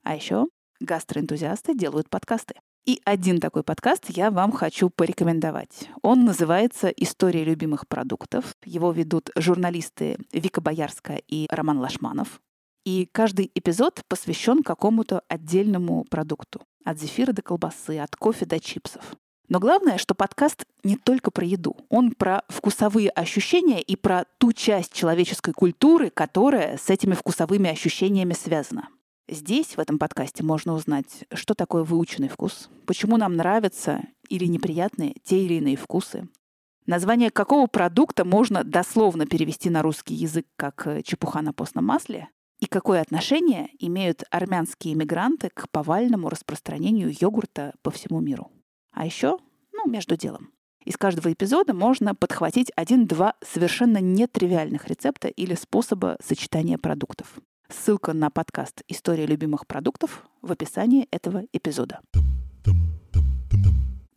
А 0.03 0.15
еще 0.15 0.47
гастроэнтузиасты 0.79 1.75
делают 1.75 2.09
подкасты. 2.09 2.55
И 2.85 2.99
один 3.05 3.39
такой 3.39 3.61
подкаст 3.61 4.05
я 4.09 4.31
вам 4.31 4.51
хочу 4.51 4.89
порекомендовать. 4.89 5.87
Он 6.01 6.25
называется 6.25 6.87
«История 6.87 7.43
любимых 7.43 7.87
продуктов». 7.87 8.55
Его 8.65 8.91
ведут 8.91 9.29
журналисты 9.35 10.17
Вика 10.31 10.61
Боярская 10.61 11.21
и 11.27 11.47
Роман 11.51 11.77
Лашманов. 11.77 12.41
И 12.83 13.07
каждый 13.11 13.51
эпизод 13.53 14.01
посвящен 14.07 14.63
какому-то 14.63 15.21
отдельному 15.27 16.05
продукту. 16.05 16.63
От 16.83 16.99
зефира 16.99 17.33
до 17.33 17.43
колбасы, 17.43 17.99
от 17.99 18.15
кофе 18.15 18.47
до 18.47 18.59
чипсов. 18.59 19.15
Но 19.47 19.59
главное, 19.59 19.99
что 19.99 20.15
подкаст 20.15 20.65
не 20.83 20.95
только 20.95 21.29
про 21.29 21.45
еду. 21.45 21.77
Он 21.89 22.11
про 22.13 22.43
вкусовые 22.47 23.11
ощущения 23.11 23.81
и 23.81 23.95
про 23.95 24.25
ту 24.39 24.53
часть 24.53 24.93
человеческой 24.93 25.53
культуры, 25.53 26.09
которая 26.09 26.77
с 26.77 26.89
этими 26.89 27.13
вкусовыми 27.13 27.69
ощущениями 27.69 28.33
связана. 28.33 28.89
Здесь, 29.31 29.77
в 29.77 29.79
этом 29.79 29.97
подкасте, 29.97 30.43
можно 30.43 30.73
узнать, 30.73 31.23
что 31.33 31.53
такое 31.53 31.85
выученный 31.85 32.27
вкус, 32.27 32.69
почему 32.85 33.15
нам 33.15 33.37
нравятся 33.37 34.01
или 34.27 34.43
неприятные 34.43 35.15
те 35.23 35.45
или 35.45 35.53
иные 35.53 35.77
вкусы, 35.77 36.27
название 36.85 37.31
какого 37.31 37.67
продукта 37.67 38.25
можно 38.25 38.65
дословно 38.65 39.25
перевести 39.25 39.69
на 39.69 39.83
русский 39.83 40.15
язык 40.15 40.45
как 40.57 40.85
э, 40.85 41.01
чепуха 41.01 41.41
на 41.41 41.53
постном 41.53 41.85
масле, 41.85 42.27
и 42.59 42.65
какое 42.65 42.99
отношение 42.99 43.69
имеют 43.79 44.25
армянские 44.31 44.95
иммигранты 44.95 45.49
к 45.49 45.69
повальному 45.69 46.27
распространению 46.27 47.15
йогурта 47.17 47.73
по 47.83 47.89
всему 47.89 48.19
миру. 48.19 48.51
А 48.91 49.05
еще, 49.05 49.37
ну, 49.71 49.89
между 49.89 50.17
делом. 50.17 50.51
Из 50.83 50.97
каждого 50.97 51.31
эпизода 51.31 51.73
можно 51.73 52.15
подхватить 52.15 52.69
один-два 52.75 53.35
совершенно 53.41 53.99
нетривиальных 53.99 54.89
рецепта 54.89 55.29
или 55.29 55.55
способа 55.55 56.17
сочетания 56.21 56.77
продуктов. 56.77 57.39
Ссылка 57.71 58.11
на 58.11 58.29
подкаст 58.29 58.83
«История 58.89 59.25
любимых 59.25 59.65
продуктов» 59.65 60.25
в 60.41 60.51
описании 60.51 61.07
этого 61.09 61.43
эпизода. 61.53 62.01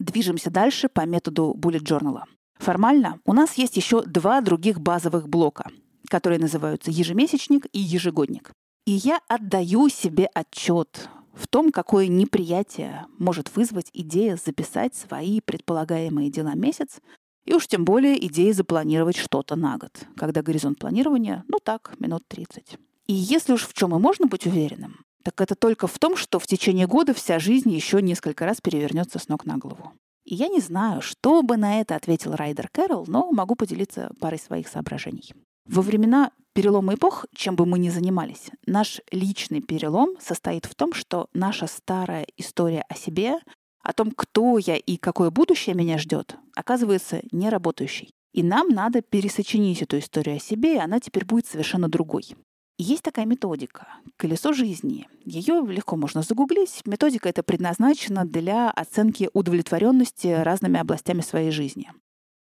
Движемся 0.01 0.51
дальше 0.51 0.89
по 0.89 1.07
методу 1.07 1.55
Bullet 1.57 1.83
Journal. 1.83 2.23
Формально 2.59 3.21
у 3.25 3.33
нас 3.33 3.55
есть 3.55 3.77
еще 3.77 4.03
два 4.03 4.41
других 4.41 4.81
базовых 4.81 5.29
блока, 5.29 5.71
которые 6.11 6.41
называются 6.41 6.91
ежемесячник 6.91 7.67
и 7.73 7.79
ежегодник. 7.79 8.53
И 8.87 8.93
я 8.93 9.21
отдаю 9.29 9.89
себе 9.89 10.29
отчет 10.35 11.09
в 11.33 11.47
том, 11.47 11.71
какое 11.71 12.09
неприятие 12.09 13.07
может 13.19 13.55
вызвать 13.55 13.91
идея 13.93 14.37
записать 14.37 14.95
свои 14.97 15.41
предполагаемые 15.41 16.31
дела 16.31 16.55
месяц, 16.55 17.01
и 17.45 17.55
уж 17.55 17.69
тем 17.69 17.85
более 17.85 18.25
идея 18.27 18.53
запланировать 18.53 19.17
что-то 19.17 19.55
на 19.55 19.79
год, 19.79 20.07
когда 20.17 20.43
горизонт 20.43 20.79
планирования, 20.79 21.45
ну 21.49 21.59
так, 21.63 21.95
минут 22.01 22.27
30. 22.27 22.79
И 23.07 23.13
если 23.13 23.53
уж 23.53 23.67
в 23.67 23.75
чем 23.75 23.95
и 23.95 23.99
можно 23.99 24.27
быть 24.27 24.47
уверенным, 24.47 25.05
так 25.23 25.41
это 25.41 25.55
только 25.55 25.87
в 25.87 25.99
том, 25.99 26.17
что 26.17 26.39
в 26.39 26.47
течение 26.47 26.87
года 26.87 27.15
вся 27.15 27.39
жизнь 27.39 27.71
еще 27.71 28.03
несколько 28.03 28.45
раз 28.45 28.61
перевернется 28.61 29.19
с 29.19 29.29
ног 29.29 29.45
на 29.45 29.57
голову. 29.57 29.93
И 30.25 30.35
я 30.35 30.49
не 30.49 30.61
знаю, 30.61 31.03
что 31.03 31.43
бы 31.43 31.57
на 31.57 31.81
это 31.81 31.97
ответил 31.97 32.35
Райдер 32.35 32.69
Кэрролл, 32.69 33.05
но 33.07 33.31
могу 33.31 33.57
поделиться 33.57 34.11
парой 34.21 34.39
своих 34.39 34.69
соображений. 34.69 35.33
Во 35.67 35.83
времена 35.83 36.31
перелома 36.55 36.95
эпох, 36.95 37.27
чем 37.35 37.57
бы 37.57 37.67
мы 37.67 37.79
ни 37.79 37.91
занимались, 37.91 38.51
наш 38.67 39.01
личный 39.11 39.61
перелом 39.61 40.17
состоит 40.21 40.67
в 40.67 40.75
том, 40.75 40.93
что 40.93 41.29
наша 41.35 41.67
старая 41.67 42.27
история 42.37 42.85
о 42.89 42.95
себе, 42.95 43.39
о 43.83 43.93
том, 43.93 44.13
кто 44.13 44.59
я 44.59 44.77
и 44.77 44.97
какое 44.97 45.31
будущее 45.31 45.75
меня 45.75 45.99
ждет, 45.99 46.37
оказывается 46.55 47.23
неработающей. 47.33 48.11
И 48.33 48.43
нам 48.43 48.69
надо 48.69 49.01
пересочинить 49.01 49.83
эту 49.83 49.99
историю 49.99 50.37
о 50.37 50.41
себе, 50.41 50.75
и 50.75 50.79
она 50.79 51.01
теперь 51.01 51.25
будет 51.25 51.47
совершенно 51.47 51.89
другой. 51.89 52.35
Есть 52.77 53.03
такая 53.03 53.25
методика 53.25 53.87
«Колесо 54.17 54.53
жизни». 54.53 55.09
Ее 55.25 55.65
легко 55.65 55.95
можно 55.95 56.23
загуглить. 56.23 56.83
Методика 56.85 57.29
эта 57.29 57.45
предназначена 57.45 58.25
для 58.25 58.69
оценки 58.69 59.31
удовлетворенности 59.33 60.27
разными 60.27 60.81
областями 60.81 61.21
своей 61.21 61.53
жизни. 61.53 61.93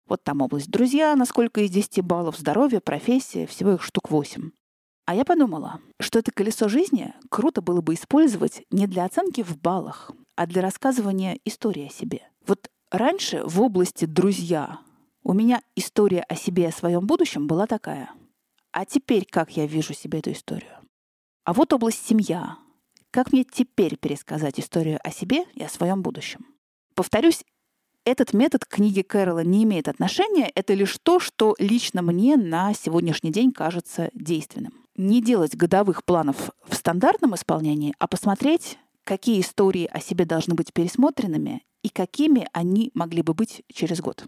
Вот 0.05 0.23
там 0.25 0.41
область 0.41 0.69
друзья, 0.69 1.15
насколько 1.15 1.61
из 1.61 1.69
10 1.69 2.01
баллов, 2.01 2.37
здоровье, 2.37 2.81
профессия, 2.81 3.47
всего 3.47 3.73
их 3.73 3.83
штук 3.83 4.09
8. 4.09 4.51
А 5.05 5.15
я 5.15 5.23
подумала, 5.23 5.79
что 6.01 6.19
это 6.19 6.33
колесо 6.33 6.67
жизни 6.67 7.13
круто 7.29 7.61
было 7.61 7.79
бы 7.79 7.93
использовать 7.93 8.63
не 8.69 8.85
для 8.87 9.05
оценки 9.05 9.43
в 9.43 9.57
баллах, 9.57 10.11
а 10.35 10.45
для 10.45 10.61
рассказывания 10.61 11.39
истории 11.45 11.87
о 11.87 11.89
себе. 11.89 12.29
Вот 12.45 12.69
раньше 12.91 13.41
в 13.45 13.61
области 13.61 14.03
«друзья» 14.03 14.81
у 15.23 15.31
меня 15.31 15.61
история 15.77 16.25
о 16.27 16.35
себе 16.35 16.63
и 16.63 16.67
о 16.67 16.71
своем 16.73 17.07
будущем 17.07 17.47
была 17.47 17.65
такая. 17.65 18.11
А 18.79 18.85
теперь 18.85 19.25
как 19.25 19.57
я 19.57 19.65
вижу 19.65 19.95
себе 19.95 20.19
эту 20.19 20.33
историю? 20.33 20.69
А 21.45 21.53
вот 21.53 21.73
область 21.73 22.05
семья. 22.05 22.59
Как 23.09 23.33
мне 23.33 23.43
теперь 23.43 23.97
пересказать 23.97 24.59
историю 24.59 24.99
о 25.03 25.09
себе 25.09 25.45
и 25.55 25.63
о 25.63 25.67
своем 25.67 26.03
будущем? 26.03 26.45
Повторюсь, 26.93 27.43
этот 28.05 28.33
метод 28.33 28.65
к 28.65 28.75
книге 28.75 29.03
Кэрола 29.03 29.43
не 29.43 29.63
имеет 29.63 29.87
отношения, 29.87 30.51
это 30.53 30.75
лишь 30.75 30.95
то, 31.01 31.19
что 31.19 31.55
лично 31.57 32.03
мне 32.03 32.37
на 32.37 32.75
сегодняшний 32.75 33.31
день 33.31 33.51
кажется 33.51 34.11
действенным. 34.13 34.85
Не 34.95 35.23
делать 35.23 35.55
годовых 35.55 36.05
планов 36.05 36.51
в 36.69 36.75
стандартном 36.75 37.33
исполнении, 37.33 37.95
а 37.97 38.07
посмотреть, 38.07 38.77
какие 39.03 39.41
истории 39.41 39.89
о 39.91 39.99
себе 39.99 40.25
должны 40.25 40.53
быть 40.53 40.71
пересмотренными 40.71 41.63
и 41.81 41.89
какими 41.89 42.47
они 42.53 42.91
могли 42.93 43.23
бы 43.23 43.33
быть 43.33 43.63
через 43.73 44.01
год. 44.01 44.27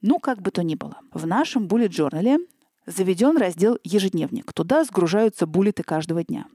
Ну, 0.00 0.20
как 0.20 0.40
бы 0.40 0.52
то 0.52 0.62
ни 0.62 0.74
было, 0.74 0.96
в 1.12 1.26
нашем 1.26 1.66
bullet 1.66 1.90
journal 1.90 2.38
заведен 2.88 3.36
раздел 3.36 3.78
«Ежедневник». 3.84 4.52
Туда 4.52 4.84
сгружаются 4.84 5.46
буллеты 5.46 5.82
каждого 5.82 6.24
дня. 6.24 6.46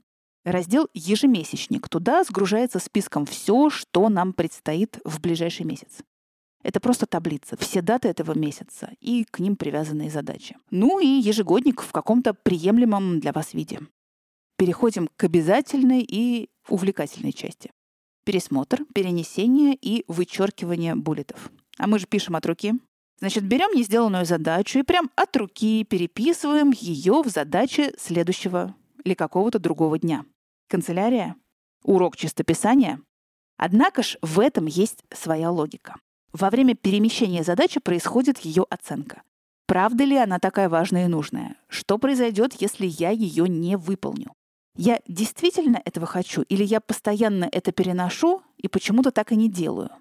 раздел 0.44 0.90
«Ежемесячник». 0.94 1.88
Туда 1.88 2.24
сгружается 2.24 2.80
списком 2.80 3.26
все, 3.26 3.70
что 3.70 4.10
нам 4.10 4.34
предстоит 4.34 5.00
в 5.06 5.22
ближайший 5.22 5.66
месяц. 5.66 6.00
Это 6.64 6.80
просто 6.80 7.06
таблица, 7.06 7.58
все 7.58 7.82
даты 7.82 8.08
этого 8.08 8.38
месяца 8.38 8.92
и 9.02 9.26
к 9.26 9.40
ним 9.40 9.58
привязанные 9.58 10.10
задачи. 10.10 10.58
Ну 10.72 11.00
и 11.00 11.06
ежегодник 11.06 11.82
в 11.82 11.92
каком-то 11.92 12.34
приемлемом 12.34 13.20
для 13.20 13.34
вас 13.34 13.54
виде. 13.54 13.82
Переходим 14.58 15.10
к 15.16 15.26
обязательной 15.26 16.06
и 16.08 16.50
увлекательной 16.70 17.34
части. 17.34 17.72
Пересмотр, 18.24 18.86
перенесение 18.94 19.76
и 19.76 20.06
вычеркивание 20.08 20.96
буллетов. 20.96 21.52
А 21.78 21.88
мы 21.88 22.00
же 22.00 22.08
пишем 22.08 22.38
от 22.38 22.46
руки. 22.46 22.74
Значит, 23.24 23.46
берем 23.46 23.72
несделанную 23.74 24.26
задачу 24.26 24.80
и 24.80 24.84
прям 24.84 25.10
от 25.16 25.38
руки 25.38 25.86
переписываем 25.86 26.72
ее 26.72 27.22
в 27.22 27.30
задачи 27.30 27.94
следующего 27.98 28.76
или 29.06 29.14
какого-то 29.14 29.60
другого 29.60 29.98
дня. 29.98 30.26
Канцелярия, 30.68 31.38
урок 31.86 32.18
чистописания. 32.18 33.00
Однако 33.56 34.04
ж 34.04 34.18
в 34.22 34.42
этом 34.42 34.66
есть 34.66 35.06
своя 35.14 35.52
логика. 35.52 35.96
Во 36.34 36.50
время 36.50 36.76
перемещения 36.76 37.44
задачи 37.46 37.80
происходит 37.80 38.40
ее 38.40 38.66
оценка. 38.70 39.22
Правда 39.68 40.04
ли 40.04 40.18
она 40.18 40.38
такая 40.40 40.68
важная 40.68 41.06
и 41.06 41.08
нужная? 41.08 41.56
Что 41.70 41.98
произойдет, 41.98 42.56
если 42.60 42.88
я 42.88 43.12
ее 43.12 43.48
не 43.48 43.78
выполню? 43.78 44.34
Я 44.76 45.00
действительно 45.08 45.82
этого 45.86 46.06
хочу 46.06 46.42
или 46.42 46.66
я 46.66 46.82
постоянно 46.82 47.48
это 47.50 47.72
переношу 47.72 48.42
и 48.58 48.68
почему-то 48.68 49.12
так 49.12 49.32
и 49.32 49.38
не 49.38 49.50
делаю? 49.50 49.92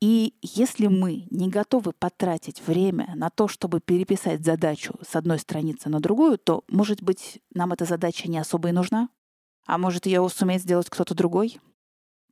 И 0.00 0.34
если 0.42 0.86
мы 0.86 1.26
не 1.30 1.48
готовы 1.48 1.92
потратить 1.92 2.64
время 2.64 3.12
на 3.16 3.30
то, 3.30 3.48
чтобы 3.48 3.80
переписать 3.80 4.44
задачу 4.44 4.94
с 5.06 5.16
одной 5.16 5.40
страницы 5.40 5.88
на 5.88 5.98
другую, 5.98 6.38
то, 6.38 6.62
может 6.68 7.02
быть, 7.02 7.40
нам 7.52 7.72
эта 7.72 7.84
задача 7.84 8.30
не 8.30 8.38
особо 8.38 8.68
и 8.68 8.72
нужна? 8.72 9.08
А 9.66 9.76
может, 9.76 10.06
ее 10.06 10.26
сумеет 10.28 10.62
сделать 10.62 10.88
кто-то 10.88 11.14
другой? 11.14 11.60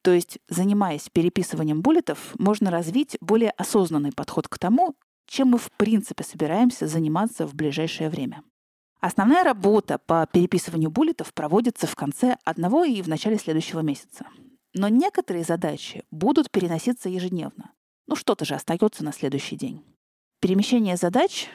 То 0.02 0.12
есть, 0.12 0.38
занимаясь 0.48 1.08
переписыванием 1.10 1.82
буллетов, 1.82 2.34
можно 2.38 2.70
развить 2.70 3.16
более 3.20 3.50
осознанный 3.50 4.12
подход 4.12 4.46
к 4.46 4.58
тому, 4.58 4.94
чем 5.26 5.48
мы 5.48 5.58
в 5.58 5.72
принципе 5.72 6.22
собираемся 6.22 6.86
заниматься 6.86 7.48
в 7.48 7.54
ближайшее 7.54 8.08
время. 8.08 8.42
Основная 9.00 9.42
работа 9.42 9.98
по 9.98 10.26
переписыванию 10.32 10.90
буллетов 10.90 11.34
проводится 11.34 11.88
в 11.88 11.96
конце 11.96 12.36
одного 12.44 12.84
и 12.84 13.02
в 13.02 13.08
начале 13.08 13.36
следующего 13.38 13.80
месяца. 13.80 14.26
Но 14.76 14.88
некоторые 14.88 15.42
задачи 15.42 16.04
будут 16.10 16.50
переноситься 16.50 17.08
ежедневно. 17.08 17.72
Ну 18.06 18.14
что-то 18.14 18.44
же 18.44 18.54
остается 18.54 19.02
на 19.02 19.12
следующий 19.12 19.56
день. 19.56 19.82
Перемещение 20.40 20.98
задач 20.98 21.48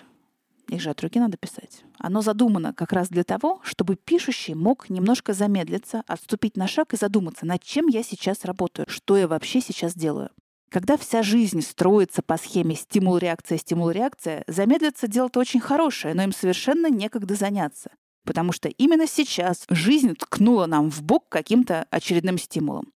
их 0.68 0.82
же 0.82 0.90
от 0.90 1.02
руки 1.02 1.20
надо 1.20 1.38
писать. 1.38 1.84
Оно 2.00 2.22
задумано 2.22 2.74
как 2.74 2.94
раз 2.94 3.10
для 3.10 3.24
того, 3.24 3.60
чтобы 3.64 3.96
пишущий 3.96 4.56
мог 4.56 4.90
немножко 4.90 5.34
замедлиться, 5.34 6.04
отступить 6.08 6.58
на 6.58 6.68
шаг 6.68 6.94
и 6.94 6.98
задуматься, 6.98 7.46
над 7.46 7.62
чем 7.62 7.88
я 7.88 8.02
сейчас 8.02 8.44
работаю, 8.44 8.88
что 8.90 9.18
я 9.18 9.28
вообще 9.28 9.62
сейчас 9.62 9.94
делаю. 9.94 10.32
Когда 10.72 10.98
вся 10.98 11.22
жизнь 11.22 11.62
строится 11.62 12.24
по 12.24 12.38
схеме 12.38 12.76
стимул-реакция, 12.76 13.60
стимул-реакция, 13.60 14.46
замедлиться 14.48 15.08
дело-то 15.08 15.42
очень 15.42 15.60
хорошее, 15.60 16.16
но 16.16 16.24
им 16.24 16.32
совершенно 16.32 16.90
некогда 16.90 17.36
заняться. 17.36 17.92
Потому 18.26 18.52
что 18.52 18.70
именно 18.70 19.06
сейчас 19.06 19.66
жизнь 19.70 20.16
ткнула 20.16 20.66
нам 20.66 20.90
в 20.90 21.04
бок 21.04 21.26
каким-то 21.30 21.86
очередным 21.92 22.40
стимулом. 22.40 22.92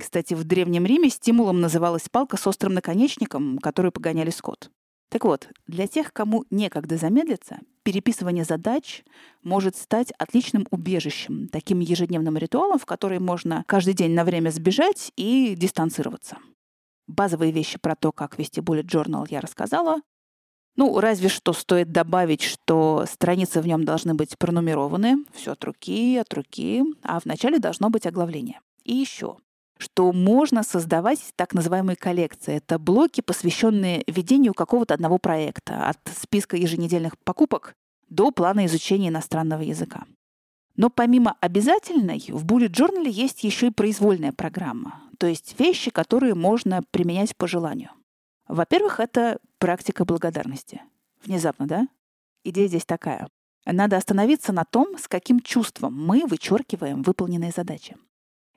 Кстати, 0.00 0.32
в 0.32 0.44
Древнем 0.44 0.86
Риме 0.86 1.10
стимулом 1.10 1.60
называлась 1.60 2.08
палка 2.08 2.38
с 2.38 2.46
острым 2.46 2.72
наконечником, 2.72 3.58
которую 3.58 3.92
погоняли 3.92 4.30
скот. 4.30 4.70
Так 5.10 5.24
вот, 5.24 5.48
для 5.66 5.86
тех, 5.86 6.14
кому 6.14 6.46
некогда 6.50 6.96
замедлиться, 6.96 7.58
переписывание 7.82 8.44
задач 8.44 9.04
может 9.42 9.76
стать 9.76 10.12
отличным 10.12 10.66
убежищем, 10.70 11.48
таким 11.48 11.80
ежедневным 11.80 12.38
ритуалом, 12.38 12.78
в 12.78 12.86
который 12.86 13.18
можно 13.18 13.62
каждый 13.66 13.92
день 13.92 14.12
на 14.12 14.24
время 14.24 14.50
сбежать 14.50 15.12
и 15.16 15.54
дистанцироваться. 15.54 16.38
Базовые 17.06 17.52
вещи 17.52 17.78
про 17.78 17.94
то, 17.94 18.10
как 18.10 18.38
вести 18.38 18.60
bullet 18.60 18.86
journal, 18.86 19.26
я 19.28 19.40
рассказала. 19.42 20.00
Ну, 20.76 20.98
разве 20.98 21.28
что 21.28 21.52
стоит 21.52 21.92
добавить, 21.92 22.42
что 22.42 23.04
страницы 23.10 23.60
в 23.60 23.66
нем 23.66 23.84
должны 23.84 24.14
быть 24.14 24.38
пронумерованы, 24.38 25.26
все 25.34 25.52
от 25.52 25.62
руки, 25.64 26.16
от 26.16 26.32
руки, 26.32 26.84
а 27.02 27.20
в 27.20 27.26
начале 27.26 27.58
должно 27.58 27.90
быть 27.90 28.06
оглавление. 28.06 28.60
И 28.84 28.94
еще 28.94 29.36
что 29.80 30.12
можно 30.12 30.62
создавать 30.62 31.32
так 31.36 31.54
называемые 31.54 31.96
коллекции. 31.96 32.56
Это 32.56 32.78
блоки, 32.78 33.22
посвященные 33.22 34.04
ведению 34.06 34.52
какого-то 34.52 34.92
одного 34.92 35.16
проекта, 35.16 35.88
от 35.88 35.98
списка 36.20 36.56
еженедельных 36.56 37.18
покупок 37.18 37.74
до 38.10 38.30
плана 38.30 38.66
изучения 38.66 39.08
иностранного 39.08 39.62
языка. 39.62 40.04
Но 40.76 40.90
помимо 40.90 41.36
обязательной, 41.40 42.22
в 42.28 42.44
Bullet 42.44 42.70
Journal 42.70 43.08
есть 43.08 43.42
еще 43.42 43.68
и 43.68 43.72
произвольная 43.72 44.32
программа, 44.32 45.02
то 45.18 45.26
есть 45.26 45.58
вещи, 45.58 45.90
которые 45.90 46.34
можно 46.34 46.82
применять 46.90 47.34
по 47.36 47.48
желанию. 47.48 47.90
Во-первых, 48.48 49.00
это 49.00 49.38
практика 49.58 50.04
благодарности. 50.04 50.82
Внезапно, 51.24 51.66
да? 51.66 51.88
Идея 52.44 52.68
здесь 52.68 52.84
такая. 52.84 53.28
Надо 53.64 53.96
остановиться 53.96 54.52
на 54.52 54.64
том, 54.64 54.98
с 54.98 55.08
каким 55.08 55.40
чувством 55.40 55.94
мы 55.94 56.26
вычеркиваем 56.26 57.02
выполненные 57.02 57.52
задачи. 57.54 57.96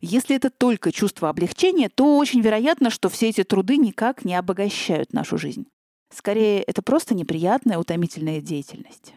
Если 0.06 0.36
это 0.36 0.50
только 0.50 0.92
чувство 0.92 1.30
облегчения, 1.30 1.88
то 1.88 2.18
очень 2.18 2.42
вероятно, 2.42 2.90
что 2.90 3.08
все 3.08 3.30
эти 3.30 3.46
труды 3.46 3.78
никак 3.78 4.26
не 4.26 4.36
обогащают 4.36 5.14
нашу 5.14 5.38
жизнь. 5.38 5.66
Скорее, 6.14 6.62
это 6.62 6.82
просто 6.82 7.16
неприятная, 7.16 7.78
утомительная 7.78 8.42
деятельность. 8.42 9.14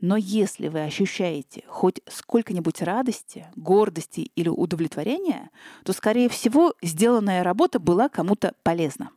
Но 0.00 0.16
если 0.16 0.68
вы 0.68 0.82
ощущаете 0.82 1.64
хоть 1.66 2.00
сколько-нибудь 2.08 2.80
радости, 2.80 3.48
гордости 3.54 4.30
или 4.34 4.48
удовлетворения, 4.48 5.50
то, 5.84 5.92
скорее 5.92 6.30
всего, 6.30 6.72
сделанная 6.80 7.44
работа 7.44 7.78
была 7.78 8.08
кому-то 8.08 8.54
полезна. 8.62 9.10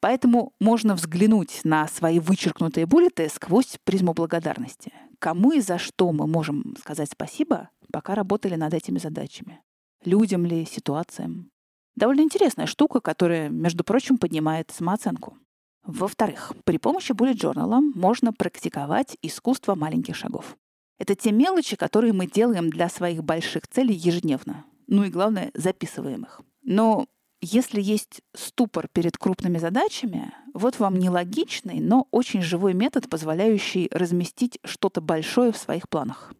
Поэтому 0.00 0.54
можно 0.58 0.96
взглянуть 0.96 1.60
на 1.62 1.86
свои 1.86 2.18
вычеркнутые 2.18 2.86
буллеты 2.86 3.28
сквозь 3.28 3.78
призму 3.84 4.12
благодарности. 4.12 4.92
Кому 5.20 5.52
и 5.52 5.60
за 5.60 5.78
что 5.78 6.10
мы 6.10 6.26
можем 6.26 6.74
сказать 6.80 7.10
спасибо, 7.12 7.70
пока 7.92 8.16
работали 8.16 8.56
над 8.56 8.74
этими 8.74 8.98
задачами 8.98 9.60
людям 10.04 10.46
ли, 10.46 10.64
ситуациям. 10.64 11.50
Довольно 11.96 12.22
интересная 12.22 12.66
штука, 12.66 13.00
которая, 13.00 13.48
между 13.48 13.84
прочим, 13.84 14.18
поднимает 14.18 14.70
самооценку. 14.70 15.36
Во-вторых, 15.84 16.52
при 16.64 16.78
помощи 16.78 17.12
bullet 17.12 17.34
journal 17.34 17.80
можно 17.94 18.32
практиковать 18.32 19.16
искусство 19.22 19.74
маленьких 19.74 20.14
шагов. 20.14 20.56
Это 20.98 21.14
те 21.14 21.32
мелочи, 21.32 21.76
которые 21.76 22.12
мы 22.12 22.26
делаем 22.26 22.70
для 22.70 22.88
своих 22.88 23.24
больших 23.24 23.66
целей 23.66 23.94
ежедневно. 23.94 24.64
Ну 24.86 25.04
и 25.04 25.10
главное, 25.10 25.50
записываем 25.54 26.24
их. 26.24 26.42
Но 26.62 27.06
если 27.40 27.80
есть 27.80 28.20
ступор 28.34 28.88
перед 28.92 29.16
крупными 29.16 29.56
задачами, 29.56 30.32
вот 30.52 30.78
вам 30.78 30.98
нелогичный, 30.98 31.80
но 31.80 32.06
очень 32.10 32.42
живой 32.42 32.74
метод, 32.74 33.08
позволяющий 33.08 33.88
разместить 33.92 34.58
что-то 34.62 35.00
большое 35.00 35.52
в 35.52 35.56
своих 35.56 35.88
планах. 35.88 36.34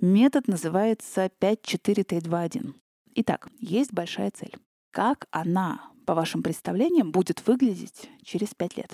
Метод 0.00 0.48
называется 0.48 1.30
5-4-3-2-1. 1.40 2.74
Итак, 3.14 3.48
есть 3.58 3.92
большая 3.92 4.30
цель. 4.30 4.54
Как 4.90 5.26
она, 5.30 5.90
по 6.06 6.14
вашим 6.14 6.42
представлениям, 6.42 7.12
будет 7.12 7.46
выглядеть 7.46 8.08
через 8.22 8.54
пять 8.54 8.76
лет? 8.76 8.92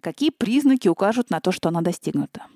Какие 0.00 0.30
признаки 0.30 0.88
укажут 0.88 1.30
на 1.30 1.40
то, 1.40 1.52
что 1.52 1.68
она 1.68 1.80
достигнута? 1.80 2.46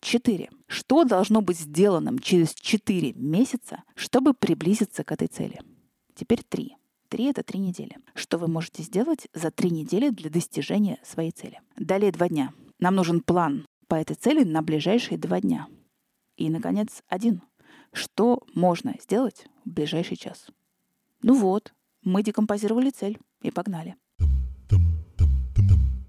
Четыре. 0.00 0.50
Что 0.66 1.04
должно 1.04 1.42
быть 1.42 1.58
сделанным 1.58 2.18
через 2.18 2.54
четыре 2.54 3.12
месяца, 3.12 3.82
чтобы 3.94 4.32
приблизиться 4.32 5.04
к 5.04 5.12
этой 5.12 5.28
цели? 5.28 5.60
Теперь 6.14 6.42
три. 6.42 6.76
Три— 7.08 7.24
это 7.26 7.42
три 7.42 7.58
недели. 7.58 7.98
Что 8.14 8.38
вы 8.38 8.48
можете 8.48 8.82
сделать 8.82 9.28
за 9.34 9.50
три 9.50 9.70
недели 9.70 10.10
для 10.10 10.30
достижения 10.30 10.98
своей 11.02 11.32
цели? 11.32 11.60
Далее 11.76 12.12
два 12.12 12.28
дня. 12.28 12.52
Нам 12.78 12.94
нужен 12.94 13.20
план 13.20 13.66
по 13.88 13.96
этой 13.96 14.14
цели 14.14 14.44
на 14.44 14.62
ближайшие 14.62 15.18
два 15.18 15.40
дня. 15.40 15.66
И, 16.36 16.48
наконец, 16.48 17.02
один. 17.08 17.42
Что 17.92 18.42
можно 18.54 18.94
сделать 19.00 19.46
в 19.64 19.70
ближайший 19.70 20.16
час? 20.16 20.46
Ну 21.22 21.34
вот, 21.34 21.72
мы 22.02 22.22
декомпозировали 22.22 22.90
цель 22.90 23.18
и 23.42 23.50
погнали. 23.50 23.96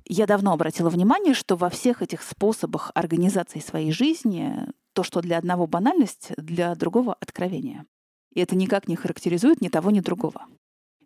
Я 0.06 0.28
давно 0.28 0.52
обратила 0.52 0.89
внимание, 0.89 1.34
что 1.34 1.56
во 1.56 1.70
всех 1.70 2.02
этих 2.02 2.22
способах 2.22 2.91
организации 2.96 3.60
своей 3.60 3.91
жизни 3.91 4.67
то, 4.94 5.04
что 5.04 5.22
для 5.22 5.38
одного 5.38 5.67
банальность, 5.67 6.34
для 6.38 6.76
другого 6.76 7.13
откровение. 7.13 7.86
И 8.34 8.41
это 8.41 8.56
никак 8.56 8.88
не 8.88 8.96
характеризует 8.96 9.62
ни 9.62 9.70
того, 9.70 9.89
ни 9.89 10.02
другого. 10.02 10.48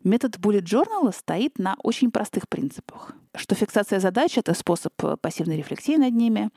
Метод 0.02 0.36
bullet 0.36 0.62
journal 0.62 1.12
стоит 1.12 1.58
на 1.58 1.76
очень 1.82 2.10
простых 2.10 2.48
принципах. 2.48 3.14
Что 3.34 3.54
фиксация 3.54 4.00
задач— 4.00 4.38
это 4.38 4.54
способ 4.54 4.92
пассивной 5.20 5.58
рефлексии 5.58 5.96
над 5.96 6.14
ними, 6.14 6.50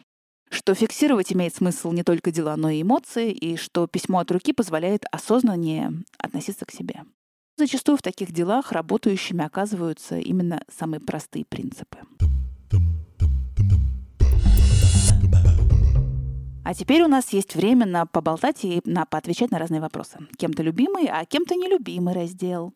что 0.49 0.73
фиксировать 0.73 1.31
имеет 1.31 1.55
смысл 1.55 1.91
не 1.91 2.03
только 2.03 2.31
дела, 2.31 2.55
но 2.57 2.69
и 2.69 2.81
эмоции, 2.81 3.31
и 3.31 3.55
что 3.55 3.87
письмо 3.87 4.19
от 4.19 4.31
руки 4.31 4.53
позволяет 4.53 5.05
осознаннее 5.11 5.93
относиться 6.17 6.65
к 6.65 6.71
себе. 6.71 7.03
Зачастую 7.57 7.97
в 7.97 8.01
таких 8.01 8.31
делах 8.31 8.71
работающими 8.71 9.43
оказываются 9.43 10.17
именно 10.17 10.63
самые 10.75 11.01
простые 11.01 11.45
принципы. 11.45 11.97
А 16.69 16.73
теперь 16.75 17.01
у 17.01 17.07
нас 17.07 17.33
есть 17.33 17.55
время 17.55 17.87
на 17.87 18.05
поболтать 18.05 18.63
и 18.63 18.79
на 18.85 19.05
поотвечать 19.05 19.49
на 19.49 19.57
разные 19.57 19.81
вопросы. 19.81 20.19
Кем-то 20.37 20.61
любимый, 20.61 21.07
а 21.07 21.25
кем-то 21.25 21.55
нелюбимый 21.55 22.13
раздел. 22.13 22.73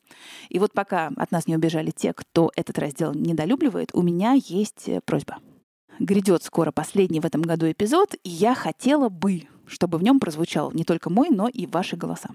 И 0.49 0.57
вот 0.57 0.73
пока 0.73 1.11
от 1.15 1.31
нас 1.31 1.45
не 1.45 1.55
убежали 1.55 1.91
те, 1.91 2.11
кто 2.11 2.51
этот 2.55 2.79
раздел 2.79 3.13
недолюбливает, 3.13 3.91
у 3.93 4.01
меня 4.01 4.33
есть 4.33 4.89
э, 4.89 4.99
просьба. 5.05 5.37
Грядет 5.99 6.43
скоро 6.43 6.71
последний 6.71 7.19
в 7.19 7.25
этом 7.25 7.41
году 7.41 7.69
эпизод, 7.69 8.15
и 8.23 8.29
я 8.29 8.55
хотела 8.55 9.09
бы, 9.09 9.47
чтобы 9.65 9.97
в 9.97 10.03
нем 10.03 10.19
прозвучал 10.19 10.71
не 10.71 10.83
только 10.83 11.09
мой, 11.09 11.29
но 11.29 11.47
и 11.47 11.65
ваши 11.65 11.95
голоса. 11.95 12.29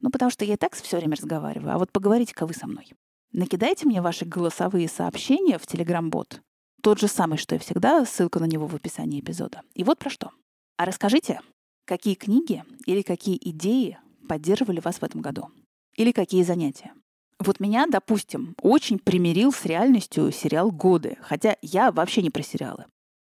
Ну, 0.00 0.10
потому 0.10 0.30
что 0.30 0.44
я 0.44 0.54
и 0.54 0.56
так 0.56 0.74
все 0.74 0.98
время 0.98 1.16
разговариваю, 1.16 1.74
а 1.74 1.78
вот 1.78 1.90
поговорите-ка 1.90 2.46
вы 2.46 2.54
со 2.54 2.66
мной. 2.66 2.92
Накидайте 3.32 3.86
мне 3.86 4.00
ваши 4.00 4.24
голосовые 4.24 4.88
сообщения 4.88 5.58
в 5.58 5.66
Telegram-бот. 5.66 6.40
Тот 6.82 7.00
же 7.00 7.08
самый, 7.08 7.38
что 7.38 7.56
и 7.56 7.58
всегда, 7.58 8.04
ссылка 8.04 8.38
на 8.38 8.44
него 8.44 8.66
в 8.66 8.74
описании 8.74 9.20
эпизода. 9.20 9.62
И 9.74 9.84
вот 9.84 9.98
про 9.98 10.10
что. 10.10 10.30
А 10.76 10.84
расскажите, 10.84 11.40
какие 11.84 12.14
книги 12.14 12.64
или 12.86 13.02
какие 13.02 13.36
идеи 13.50 13.98
поддерживали 14.28 14.80
вас 14.80 14.98
в 14.98 15.02
этом 15.02 15.20
году? 15.20 15.48
Или 15.96 16.12
какие 16.12 16.44
занятия? 16.44 16.92
Вот 17.40 17.60
меня, 17.60 17.86
допустим, 17.86 18.54
очень 18.62 18.98
примирил 18.98 19.52
с 19.52 19.64
реальностью 19.64 20.30
сериал 20.32 20.70
«Годы», 20.70 21.18
хотя 21.20 21.56
я 21.62 21.92
вообще 21.92 22.22
не 22.22 22.30
про 22.30 22.42
сериалы. 22.42 22.86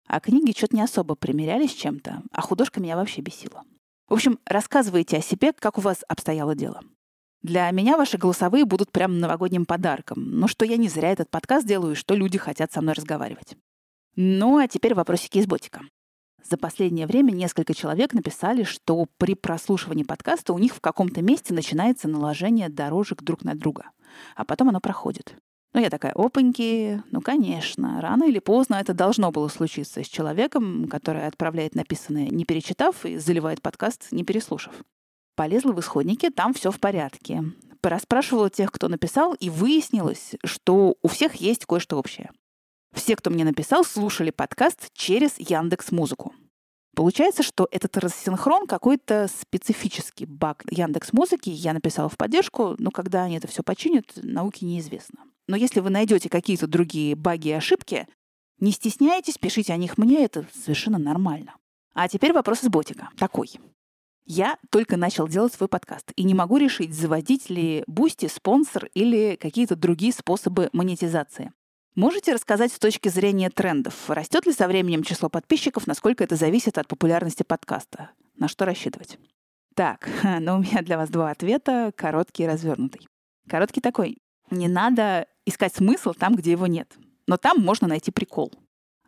А 0.07 0.19
книги 0.19 0.55
что-то 0.55 0.75
не 0.75 0.81
особо 0.81 1.15
примерялись 1.15 1.71
с 1.71 1.75
чем-то, 1.75 2.21
а 2.31 2.41
художка 2.41 2.79
меня 2.79 2.95
вообще 2.95 3.21
бесила. 3.21 3.63
В 4.07 4.13
общем, 4.13 4.39
рассказывайте 4.45 5.17
о 5.17 5.21
себе, 5.21 5.51
как 5.53 5.77
у 5.77 5.81
вас 5.81 6.03
обстояло 6.07 6.55
дело. 6.55 6.81
Для 7.41 7.69
меня 7.71 7.97
ваши 7.97 8.17
голосовые 8.17 8.65
будут 8.65 8.91
прям 8.91 9.19
новогодним 9.19 9.65
подарком. 9.65 10.17
Ну 10.31 10.47
что 10.47 10.65
я 10.65 10.77
не 10.77 10.89
зря 10.89 11.11
этот 11.11 11.29
подкаст 11.29 11.65
делаю, 11.65 11.95
что 11.95 12.15
люди 12.15 12.37
хотят 12.37 12.71
со 12.71 12.81
мной 12.81 12.93
разговаривать. 12.93 13.55
Ну 14.15 14.57
а 14.57 14.67
теперь 14.67 14.93
вопросики 14.93 15.39
из 15.39 15.45
ботика. 15.45 15.81
За 16.47 16.57
последнее 16.57 17.07
время 17.07 17.31
несколько 17.31 17.73
человек 17.73 18.13
написали, 18.13 18.63
что 18.63 19.07
при 19.17 19.33
прослушивании 19.33 20.03
подкаста 20.03 20.53
у 20.53 20.59
них 20.59 20.75
в 20.75 20.81
каком-то 20.81 21.23
месте 21.23 21.53
начинается 21.55 22.07
наложение 22.07 22.69
дорожек 22.69 23.23
друг 23.23 23.43
на 23.43 23.55
друга, 23.55 23.89
а 24.35 24.45
потом 24.45 24.69
оно 24.69 24.79
проходит. 24.79 25.35
Ну, 25.75 25.81
я 25.81 25.89
такая, 25.89 26.13
опаньки, 26.13 27.03
ну, 27.11 27.19
конечно, 27.19 27.99
рано 27.99 28.23
или 28.23 28.39
поздно 28.39 28.75
это 28.75 28.93
должно 28.93 29.29
было 29.33 29.49
случиться 29.49 30.01
с 30.01 30.07
человеком, 30.07 30.87
который 30.87 31.27
отправляет 31.27 31.75
написанное, 31.75 32.29
не 32.29 32.45
перечитав, 32.45 33.05
и 33.05 33.17
заливает 33.17 33.61
подкаст, 33.61 34.07
не 34.11 34.23
переслушав. 34.23 34.73
Полезла 35.35 35.73
в 35.73 35.79
исходники, 35.81 36.29
там 36.29 36.53
все 36.53 36.71
в 36.71 36.79
порядке. 36.79 37.43
Порасспрашивала 37.81 38.49
тех, 38.49 38.71
кто 38.71 38.87
написал, 38.87 39.33
и 39.33 39.49
выяснилось, 39.49 40.35
что 40.45 40.95
у 41.01 41.09
всех 41.09 41.35
есть 41.35 41.65
кое-что 41.65 41.99
общее. 41.99 42.31
Все, 42.93 43.17
кто 43.17 43.29
мне 43.29 43.43
написал, 43.43 43.83
слушали 43.83 44.31
подкаст 44.31 44.93
через 44.93 45.37
Яндекс 45.39 45.91
Музыку. 45.91 46.33
Получается, 46.95 47.43
что 47.43 47.67
этот 47.69 47.97
рассинхрон 47.97 48.65
какой-то 48.67 49.27
специфический 49.27 50.25
баг 50.25 50.63
Яндекс 50.71 51.11
Музыки. 51.11 51.49
Я 51.49 51.73
написала 51.73 52.07
в 52.07 52.15
поддержку, 52.15 52.75
но 52.77 52.91
когда 52.91 53.23
они 53.23 53.35
это 53.35 53.49
все 53.49 53.61
починят, 53.61 54.05
науке 54.23 54.65
неизвестно. 54.65 55.19
Но 55.47 55.55
если 55.55 55.79
вы 55.79 55.89
найдете 55.89 56.29
какие-то 56.29 56.67
другие 56.67 57.15
баги 57.15 57.49
и 57.49 57.53
ошибки, 57.53 58.07
не 58.59 58.71
стесняйтесь, 58.71 59.37
пишите 59.37 59.73
о 59.73 59.77
них 59.77 59.97
мне, 59.97 60.23
это 60.23 60.45
совершенно 60.53 60.97
нормально. 60.97 61.55
А 61.93 62.07
теперь 62.07 62.33
вопрос 62.33 62.63
из 62.63 62.69
ботика. 62.69 63.09
Такой. 63.17 63.49
Я 64.25 64.57
только 64.71 64.97
начал 64.97 65.27
делать 65.27 65.53
свой 65.53 65.69
подкаст 65.69 66.11
и 66.15 66.23
не 66.23 66.33
могу 66.33 66.57
решить, 66.57 66.93
заводить 66.95 67.49
ли 67.49 67.83
Boosty, 67.85 68.27
Sponsr 68.27 68.89
или 68.95 69.35
какие-то 69.35 69.75
другие 69.75 70.13
способы 70.13 70.69
монетизации. 70.73 71.51
Можете 71.95 72.33
рассказать 72.33 72.73
с 72.73 72.79
точки 72.79 73.07
зрения 73.07 73.49
трендов, 73.49 74.09
растет 74.09 74.45
ли 74.45 74.51
со 74.51 74.67
временем 74.67 75.03
число 75.03 75.29
подписчиков, 75.29 75.87
насколько 75.87 76.23
это 76.23 76.35
зависит 76.35 76.77
от 76.77 76.87
популярности 76.87 77.43
подкаста? 77.43 78.09
На 78.35 78.47
что 78.47 78.65
рассчитывать? 78.65 79.17
Так, 79.75 80.09
ну 80.41 80.55
у 80.55 80.59
меня 80.59 80.81
для 80.81 80.97
вас 80.97 81.09
два 81.09 81.29
ответа, 81.29 81.93
короткий 81.95 82.43
и 82.43 82.47
развернутый. 82.47 83.07
Короткий 83.47 83.79
такой. 83.79 84.17
Не 84.49 84.67
надо 84.67 85.27
искать 85.45 85.75
смысл 85.75 86.13
там, 86.13 86.35
где 86.35 86.51
его 86.51 86.67
нет. 86.67 86.91
Но 87.27 87.37
там 87.37 87.59
можно 87.59 87.87
найти 87.87 88.11
прикол. 88.11 88.51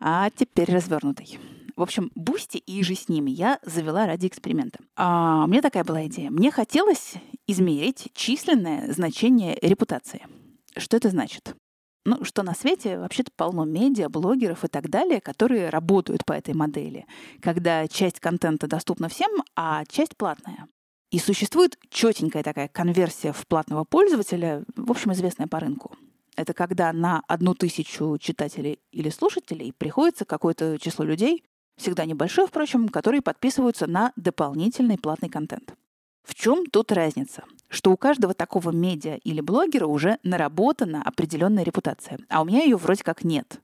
А 0.00 0.30
теперь 0.30 0.72
развернутый. 0.72 1.38
В 1.76 1.82
общем, 1.82 2.10
Boosty 2.16 2.58
и 2.58 2.82
же 2.82 2.96
с 2.96 3.08
ними 3.08 3.30
я 3.30 3.60
завела 3.62 4.06
ради 4.06 4.26
эксперимента. 4.26 4.80
А, 4.96 5.44
у 5.44 5.48
меня 5.48 5.62
такая 5.62 5.84
была 5.84 6.06
идея. 6.06 6.28
Мне 6.30 6.50
хотелось 6.50 7.14
измерить 7.46 8.08
численное 8.14 8.92
значение 8.92 9.56
репутации. 9.62 10.26
Что 10.76 10.96
это 10.96 11.08
значит? 11.10 11.54
Ну, 12.04 12.24
что 12.24 12.42
на 12.42 12.54
свете 12.54 12.98
вообще-то 12.98 13.30
полно 13.36 13.64
медиа, 13.64 14.08
блогеров 14.08 14.64
и 14.64 14.68
так 14.68 14.88
далее, 14.88 15.20
которые 15.20 15.68
работают 15.68 16.24
по 16.24 16.32
этой 16.32 16.54
модели, 16.54 17.06
когда 17.40 17.86
часть 17.86 18.18
контента 18.18 18.66
доступна 18.66 19.08
всем, 19.08 19.30
а 19.54 19.84
часть 19.84 20.16
платная. 20.16 20.66
И 21.10 21.18
существует 21.18 21.78
четенькая 21.90 22.42
такая 22.42 22.68
конверсия 22.68 23.32
в 23.32 23.46
платного 23.46 23.84
пользователя, 23.84 24.64
в 24.74 24.90
общем, 24.90 25.12
известная 25.12 25.46
по 25.46 25.60
рынку. 25.60 25.94
Это 26.38 26.54
когда 26.54 26.92
на 26.92 27.22
одну 27.26 27.54
тысячу 27.54 28.16
читателей 28.20 28.78
или 28.92 29.10
слушателей 29.10 29.72
приходится 29.72 30.24
какое-то 30.24 30.78
число 30.78 31.04
людей, 31.04 31.42
всегда 31.76 32.04
небольшой, 32.04 32.46
впрочем, 32.46 32.88
которые 32.88 33.22
подписываются 33.22 33.88
на 33.88 34.12
дополнительный 34.14 34.98
платный 34.98 35.28
контент. 35.28 35.74
В 36.22 36.36
чем 36.36 36.66
тут 36.66 36.92
разница? 36.92 37.42
Что 37.68 37.90
у 37.90 37.96
каждого 37.96 38.34
такого 38.34 38.70
медиа 38.70 39.16
или 39.16 39.40
блогера 39.40 39.86
уже 39.86 40.20
наработана 40.22 41.02
определенная 41.02 41.64
репутация, 41.64 42.20
а 42.28 42.42
у 42.42 42.44
меня 42.44 42.62
ее 42.62 42.76
вроде 42.76 43.02
как 43.02 43.24
нет. 43.24 43.60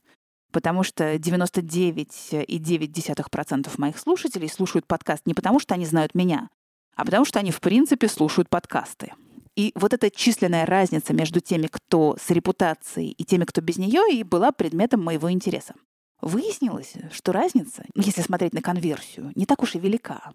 Потому 0.50 0.82
что 0.82 1.14
99,9% 1.14 3.70
моих 3.78 3.98
слушателей 4.00 4.48
слушают 4.48 4.88
подкаст 4.88 5.26
не 5.26 5.34
потому, 5.34 5.60
что 5.60 5.74
они 5.74 5.86
знают 5.86 6.16
меня, 6.16 6.50
а 6.96 7.04
потому 7.04 7.24
что 7.24 7.38
они, 7.38 7.52
в 7.52 7.60
принципе, 7.60 8.08
слушают 8.08 8.48
подкасты. 8.48 9.12
И 9.56 9.72
вот 9.76 9.92
эта 9.92 10.10
численная 10.10 10.66
разница 10.66 11.12
между 11.12 11.40
теми, 11.40 11.68
кто 11.70 12.16
с 12.20 12.30
репутацией, 12.30 13.12
и 13.12 13.24
теми, 13.24 13.44
кто 13.44 13.60
без 13.60 13.78
нее, 13.78 14.02
и 14.12 14.24
была 14.24 14.50
предметом 14.50 15.02
моего 15.02 15.30
интереса. 15.30 15.74
Выяснилось, 16.20 16.94
что 17.12 17.32
разница, 17.32 17.84
если 17.94 18.22
смотреть 18.22 18.54
на 18.54 18.62
конверсию, 18.62 19.30
не 19.34 19.46
так 19.46 19.62
уж 19.62 19.74
и 19.74 19.78
велика. 19.78 20.32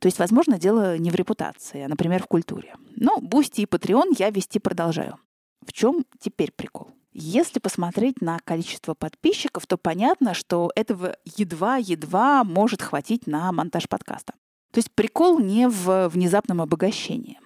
То 0.00 0.06
есть, 0.06 0.18
возможно, 0.18 0.58
дело 0.58 0.98
не 0.98 1.10
в 1.10 1.14
репутации, 1.14 1.82
а, 1.82 1.88
например, 1.88 2.22
в 2.22 2.26
культуре. 2.26 2.74
Но 2.94 3.18
Boosty 3.20 3.62
и 3.62 3.66
Patreon 3.66 4.14
я 4.18 4.30
вести 4.30 4.58
продолжаю. 4.58 5.18
В 5.66 5.72
чем 5.72 6.04
теперь 6.20 6.52
прикол? 6.52 6.90
Если 7.12 7.60
посмотреть 7.60 8.20
на 8.20 8.38
количество 8.40 8.92
подписчиков, 8.94 9.66
то 9.66 9.78
понятно, 9.78 10.34
что 10.34 10.70
этого 10.76 11.16
едва-едва 11.24 12.44
может 12.44 12.82
хватить 12.82 13.26
на 13.26 13.50
монтаж 13.52 13.88
подкаста. 13.88 14.34
То 14.70 14.78
есть 14.78 14.92
прикол 14.92 15.38
не 15.38 15.66
в 15.66 16.08
внезапном 16.08 16.60
обогащении. 16.60 17.40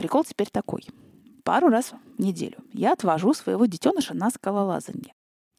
Прикол 0.00 0.24
теперь 0.24 0.48
такой. 0.50 0.82
Пару 1.44 1.68
раз 1.68 1.92
в 2.16 2.22
неделю 2.22 2.56
я 2.72 2.94
отвожу 2.94 3.34
своего 3.34 3.66
детеныша 3.66 4.14
на 4.14 4.30
скалолазание 4.30 5.12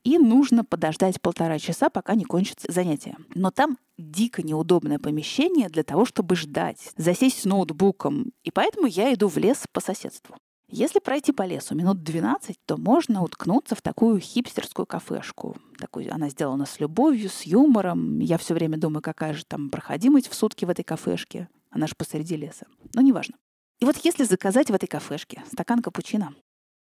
и 0.04 0.18
нужно 0.18 0.66
подождать 0.66 1.22
полтора 1.22 1.60
часа, 1.60 1.92
пока 1.92 2.16
не 2.16 2.24
кончится 2.24 2.72
занятие. 2.72 3.18
Но 3.36 3.52
там 3.52 3.78
дико 4.00 4.42
неудобное 4.42 4.98
помещение 4.98 5.70
для 5.70 5.84
того, 5.84 6.06
чтобы 6.06 6.36
ждать, 6.36 6.80
засесть 6.98 7.42
с 7.42 7.46
ноутбуком, 7.46 8.32
и 8.44 8.50
поэтому 8.50 8.88
я 8.88 9.14
иду 9.14 9.28
в 9.28 9.38
лес 9.38 9.66
по 9.72 9.80
соседству. 9.80 10.36
Если 10.68 10.98
пройти 10.98 11.34
по 11.34 11.44
лесу 11.44 11.76
минут 11.76 12.02
12, 12.02 12.58
то 12.66 12.78
можно 12.78 13.22
уткнуться 13.22 13.76
в 13.76 13.84
такую 13.84 14.20
хипстерскую 14.20 14.88
кафешку. 14.88 15.56
Такую, 15.78 16.12
она 16.12 16.30
сделана 16.30 16.66
с 16.66 16.80
любовью, 16.80 17.30
с 17.30 17.44
юмором. 17.44 18.18
Я 18.18 18.40
все 18.40 18.56
время 18.56 18.80
думаю, 18.80 19.04
какая 19.04 19.36
же 19.36 19.46
там 19.46 19.70
проходимость 19.70 20.30
в 20.30 20.34
сутки 20.34 20.66
в 20.66 20.72
этой 20.72 20.84
кафешке. 20.84 21.48
Она 21.70 21.86
же 21.86 21.94
посреди 21.96 22.36
леса. 22.38 22.66
Но 22.96 23.02
неважно. 23.02 23.36
И 23.82 23.86
вот 23.86 23.98
если 24.04 24.24
заказать 24.24 24.70
в 24.70 24.74
этой 24.76 24.88
кафешке 24.88 25.44
стакан 25.52 25.82
капучино, 25.82 26.36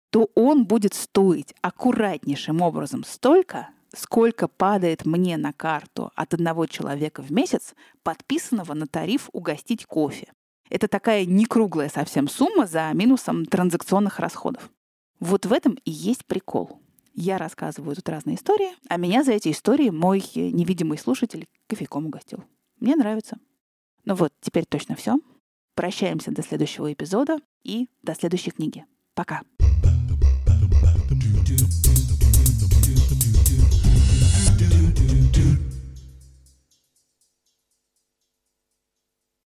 то 0.09 0.29
он 0.33 0.65
будет 0.65 0.95
стоить 0.95 1.53
аккуратнейшим 1.61 2.61
образом 2.61 3.03
столько, 3.03 3.69
сколько 3.95 4.47
падает 4.47 5.05
мне 5.05 5.37
на 5.37 5.53
карту 5.53 6.11
от 6.15 6.33
одного 6.33 6.65
человека 6.65 7.21
в 7.21 7.31
месяц, 7.31 7.75
подписанного 8.01 8.73
на 8.73 8.87
тариф 8.87 9.29
угостить 9.31 9.85
кофе. 9.85 10.33
Это 10.69 10.87
такая 10.87 11.25
не 11.25 11.45
круглая 11.45 11.89
совсем 11.89 12.27
сумма 12.27 12.65
за 12.65 12.91
минусом 12.93 13.45
транзакционных 13.45 14.19
расходов. 14.19 14.71
Вот 15.19 15.45
в 15.45 15.53
этом 15.53 15.77
и 15.85 15.91
есть 15.91 16.25
прикол. 16.25 16.81
Я 17.13 17.37
рассказываю 17.37 17.95
тут 17.95 18.09
разные 18.09 18.37
истории, 18.37 18.71
а 18.89 18.97
меня 18.97 19.23
за 19.23 19.33
эти 19.33 19.51
истории 19.51 19.89
мой 19.89 20.23
невидимый 20.35 20.97
слушатель 20.97 21.47
кофейком 21.67 22.07
угостил. 22.07 22.43
Мне 22.79 22.95
нравится. 22.95 23.37
Ну 24.05 24.15
вот, 24.15 24.33
теперь 24.41 24.65
точно 24.65 24.95
все. 24.95 25.19
Прощаемся 25.77 26.31
до 26.31 26.41
следующего 26.41 26.91
эпизода 26.91 27.37
и 27.63 27.87
до 28.01 28.15
следующей 28.15 28.49
книги. 28.49 28.83
Пока. 29.13 29.43